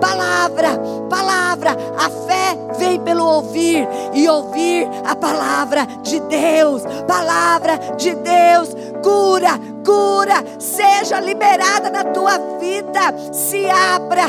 Palavra, 0.00 0.68
palavra, 1.08 1.76
a 1.98 2.10
fé 2.10 2.56
vem 2.78 3.00
pelo 3.00 3.24
ouvir 3.24 3.88
e 4.12 4.28
ouvir 4.28 4.88
a 5.04 5.14
palavra 5.14 5.86
de 6.02 6.20
Deus. 6.20 6.82
Palavra 7.06 7.78
de 7.96 8.14
Deus, 8.14 8.68
cura, 9.02 9.58
cura, 9.84 10.44
seja 10.58 11.20
liberada 11.20 11.90
na 11.90 12.04
tua 12.04 12.38
vida. 12.58 13.32
Se 13.32 13.68
abra 13.68 14.26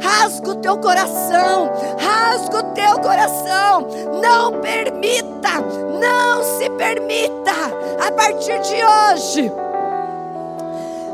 rasga 0.00 0.50
o 0.50 0.54
teu 0.56 0.78
coração, 0.78 1.70
rasga 1.98 2.58
o 2.58 2.62
teu 2.74 2.98
coração, 3.00 3.88
não 4.22 4.60
permita, 4.60 5.60
não 6.00 6.42
se 6.42 6.70
permita, 6.70 7.52
a 8.00 8.12
partir 8.12 8.58
de 8.60 8.84
hoje, 8.84 9.52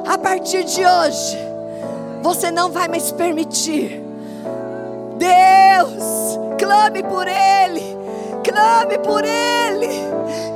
a 0.06 0.18
partir 0.18 0.64
de 0.64 0.86
hoje, 0.86 1.38
você 2.22 2.50
não 2.50 2.70
vai 2.70 2.88
mais 2.88 3.10
permitir, 3.12 4.02
Deus, 5.16 6.38
clame 6.58 7.02
por 7.02 7.26
Ele, 7.26 7.96
clame 8.44 8.98
por 8.98 9.24
Ele, 9.24 9.88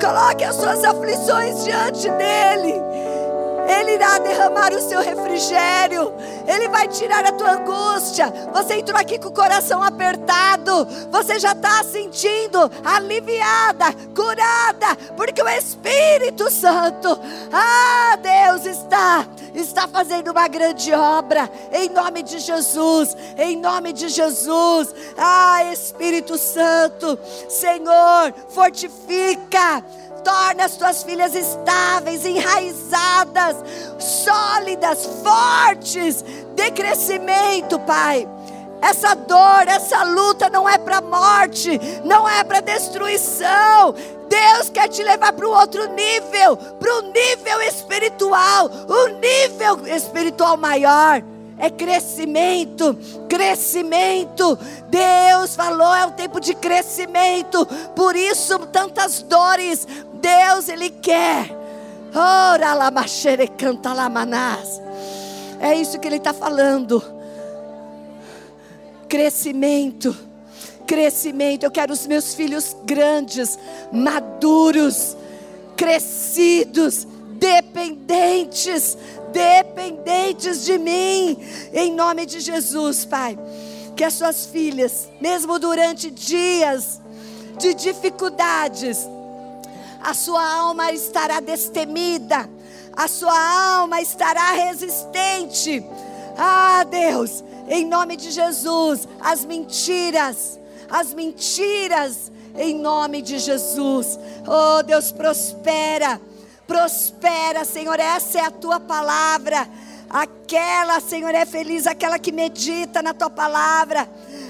coloque 0.00 0.44
as 0.44 0.56
suas 0.56 0.84
aflições 0.84 1.64
diante 1.64 2.08
dEle, 2.10 2.87
Ele 3.68 3.92
irá 3.92 4.18
derramar 4.18 4.72
o 4.72 4.80
seu 4.80 5.00
refrigério, 5.00 6.12
Ele 6.46 6.68
vai 6.68 6.88
tirar 6.88 7.24
a 7.24 7.32
tua 7.32 7.52
angústia. 7.52 8.32
Você 8.54 8.76
entrou 8.76 8.98
aqui 8.98 9.18
com 9.18 9.28
o 9.28 9.32
coração 9.32 9.82
apertado, 9.82 10.86
você 11.10 11.38
já 11.38 11.52
está 11.52 11.84
sentindo 11.84 12.58
aliviada, 12.82 13.92
curada, 14.14 14.96
porque 15.16 15.42
o 15.42 15.48
Espírito 15.48 16.50
Santo, 16.50 17.18
ah, 17.52 18.16
Deus 18.16 18.64
está, 18.64 19.26
está 19.54 19.86
fazendo 19.86 20.30
uma 20.30 20.48
grande 20.48 20.92
obra, 20.92 21.50
em 21.72 21.90
nome 21.90 22.22
de 22.22 22.38
Jesus, 22.38 23.14
em 23.36 23.56
nome 23.56 23.92
de 23.92 24.08
Jesus, 24.08 24.94
ah, 25.18 25.64
Espírito 25.72 26.38
Santo, 26.38 27.18
Senhor, 27.48 28.32
fortifica 28.48 29.84
torna 30.28 30.66
as 30.66 30.76
tuas 30.76 31.02
filhas 31.02 31.34
estáveis, 31.34 32.26
enraizadas, 32.26 33.56
sólidas, 33.98 35.06
fortes, 35.22 36.22
de 36.54 36.70
crescimento, 36.72 37.78
Pai. 37.80 38.28
Essa 38.82 39.14
dor, 39.14 39.66
essa 39.66 40.02
luta 40.02 40.50
não 40.50 40.68
é 40.68 40.76
para 40.76 41.00
morte, 41.00 41.80
não 42.04 42.28
é 42.28 42.44
para 42.44 42.60
destruição. 42.60 43.94
Deus 44.28 44.68
quer 44.68 44.88
te 44.88 45.02
levar 45.02 45.32
para 45.32 45.48
um 45.48 45.52
outro 45.52 45.88
nível, 45.94 46.58
para 46.58 46.98
um 46.98 47.10
nível 47.10 47.62
espiritual, 47.62 48.70
um 48.86 49.18
nível 49.18 49.86
espiritual 49.86 50.58
maior 50.58 51.22
é 51.58 51.68
crescimento, 51.68 52.96
crescimento. 53.28 54.58
Deus 54.88 55.56
falou, 55.56 55.94
é 55.94 56.06
um 56.06 56.12
tempo 56.12 56.40
de 56.40 56.54
crescimento. 56.54 57.66
Por 57.96 58.14
isso, 58.14 58.58
tantas 58.66 59.22
dores. 59.22 59.86
Deus, 60.14 60.68
Ele 60.68 60.90
quer. 60.90 61.50
Ora 62.14 62.74
lá, 62.74 62.90
canta 63.56 63.92
lá, 63.92 64.08
manás. 64.08 64.80
É 65.60 65.74
isso 65.74 65.98
que 65.98 66.06
Ele 66.06 66.16
está 66.16 66.32
falando. 66.32 67.02
Crescimento, 69.08 70.16
crescimento. 70.86 71.64
Eu 71.64 71.70
quero 71.70 71.92
os 71.92 72.06
meus 72.06 72.34
filhos 72.34 72.76
grandes, 72.84 73.58
maduros, 73.90 75.16
crescidos, 75.76 77.06
dependentes 77.38 78.96
dependentes 79.32 80.64
de 80.64 80.78
mim, 80.78 81.38
em 81.72 81.92
nome 81.92 82.26
de 82.26 82.40
Jesus, 82.40 83.04
Pai. 83.04 83.38
Que 83.96 84.04
as 84.04 84.14
suas 84.14 84.46
filhas, 84.46 85.08
mesmo 85.20 85.58
durante 85.58 86.10
dias 86.10 87.00
de 87.58 87.74
dificuldades, 87.74 89.06
a 90.00 90.14
sua 90.14 90.42
alma 90.42 90.92
estará 90.92 91.40
destemida, 91.40 92.48
a 92.96 93.08
sua 93.08 93.78
alma 93.78 94.00
estará 94.00 94.52
resistente. 94.52 95.84
Ah, 96.36 96.84
Deus, 96.84 97.42
em 97.68 97.84
nome 97.84 98.16
de 98.16 98.30
Jesus, 98.30 99.08
as 99.20 99.44
mentiras, 99.44 100.58
as 100.88 101.12
mentiras, 101.12 102.30
em 102.56 102.78
nome 102.78 103.20
de 103.20 103.38
Jesus. 103.38 104.18
Oh, 104.46 104.82
Deus, 104.84 105.10
prospera 105.10 106.20
prospera, 106.68 107.64
Senhor, 107.64 107.98
essa 107.98 108.38
é 108.38 108.44
a 108.44 108.50
tua 108.50 108.78
palavra. 108.78 109.66
Aquela, 110.10 111.00
Senhor, 111.00 111.34
é 111.34 111.46
feliz, 111.46 111.86
aquela 111.86 112.18
que 112.18 112.30
medita 112.30 113.02
na 113.02 113.14
tua 113.14 113.30
palavra. 113.30 114.06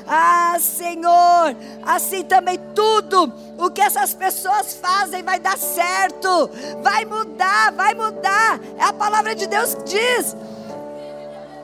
Ah, 0.07 0.57
Senhor, 0.61 1.57
assim 1.85 2.25
também 2.25 2.59
tudo 2.75 3.33
o 3.57 3.71
que 3.71 3.81
essas 3.81 4.15
pessoas 4.15 4.75
fazem 4.75 5.23
vai 5.23 5.39
dar 5.39 5.57
certo, 5.57 6.51
vai 6.83 7.05
mudar, 7.05 7.73
vai 7.73 7.95
mudar. 7.95 8.59
É 8.77 8.85
a 8.85 8.93
palavra 8.93 9.35
de 9.35 9.47
Deus 9.47 9.75
que 9.75 9.85
diz. 9.85 10.37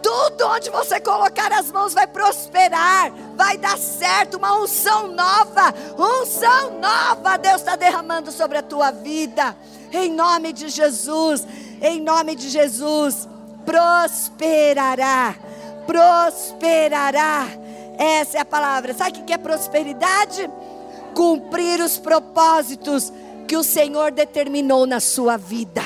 Tudo 0.03 0.47
onde 0.49 0.71
você 0.71 1.01
colocar 1.01 1.51
as 1.53 1.73
mãos 1.73 1.95
vai 1.95 2.07
prosperar, 2.07 3.11
vai 3.37 3.57
dar 3.57 3.79
certo. 3.79 4.37
Uma 4.37 4.61
unção 4.61 5.09
nova, 5.09 5.75
unção 5.99 6.79
nova, 6.79 7.39
Deus 7.39 7.57
está 7.57 7.75
derramando 7.75 8.31
sobre 8.31 8.59
a 8.59 8.63
tua 8.63 8.91
vida 8.91 9.57
em 9.97 10.11
nome 10.13 10.53
de 10.53 10.69
Jesus, 10.69 11.47
em 11.81 12.01
nome 12.01 12.35
de 12.35 12.49
Jesus, 12.49 13.29
prosperará, 13.65 15.35
prosperará. 15.87 17.47
Essa 17.97 18.39
é 18.39 18.41
a 18.41 18.45
palavra. 18.45 18.93
Sabe 18.95 19.21
o 19.21 19.25
que 19.25 19.33
é 19.33 19.39
prosperidade? 19.39 20.51
Cumprir 21.15 21.81
os 21.81 21.97
propósitos 21.97 23.13
que 23.47 23.57
o 23.57 23.63
Senhor 23.63 24.11
determinou 24.11 24.87
na 24.87 25.01
sua 25.01 25.37
vida. 25.37 25.83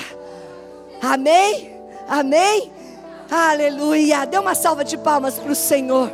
Amém? 1.02 1.76
Amém? 2.08 2.72
Aleluia. 3.30 4.24
Dê 4.24 4.38
uma 4.38 4.54
salva 4.54 4.84
de 4.84 4.96
palmas 4.96 5.38
para 5.38 5.52
o 5.52 5.56
Senhor. 5.56 6.10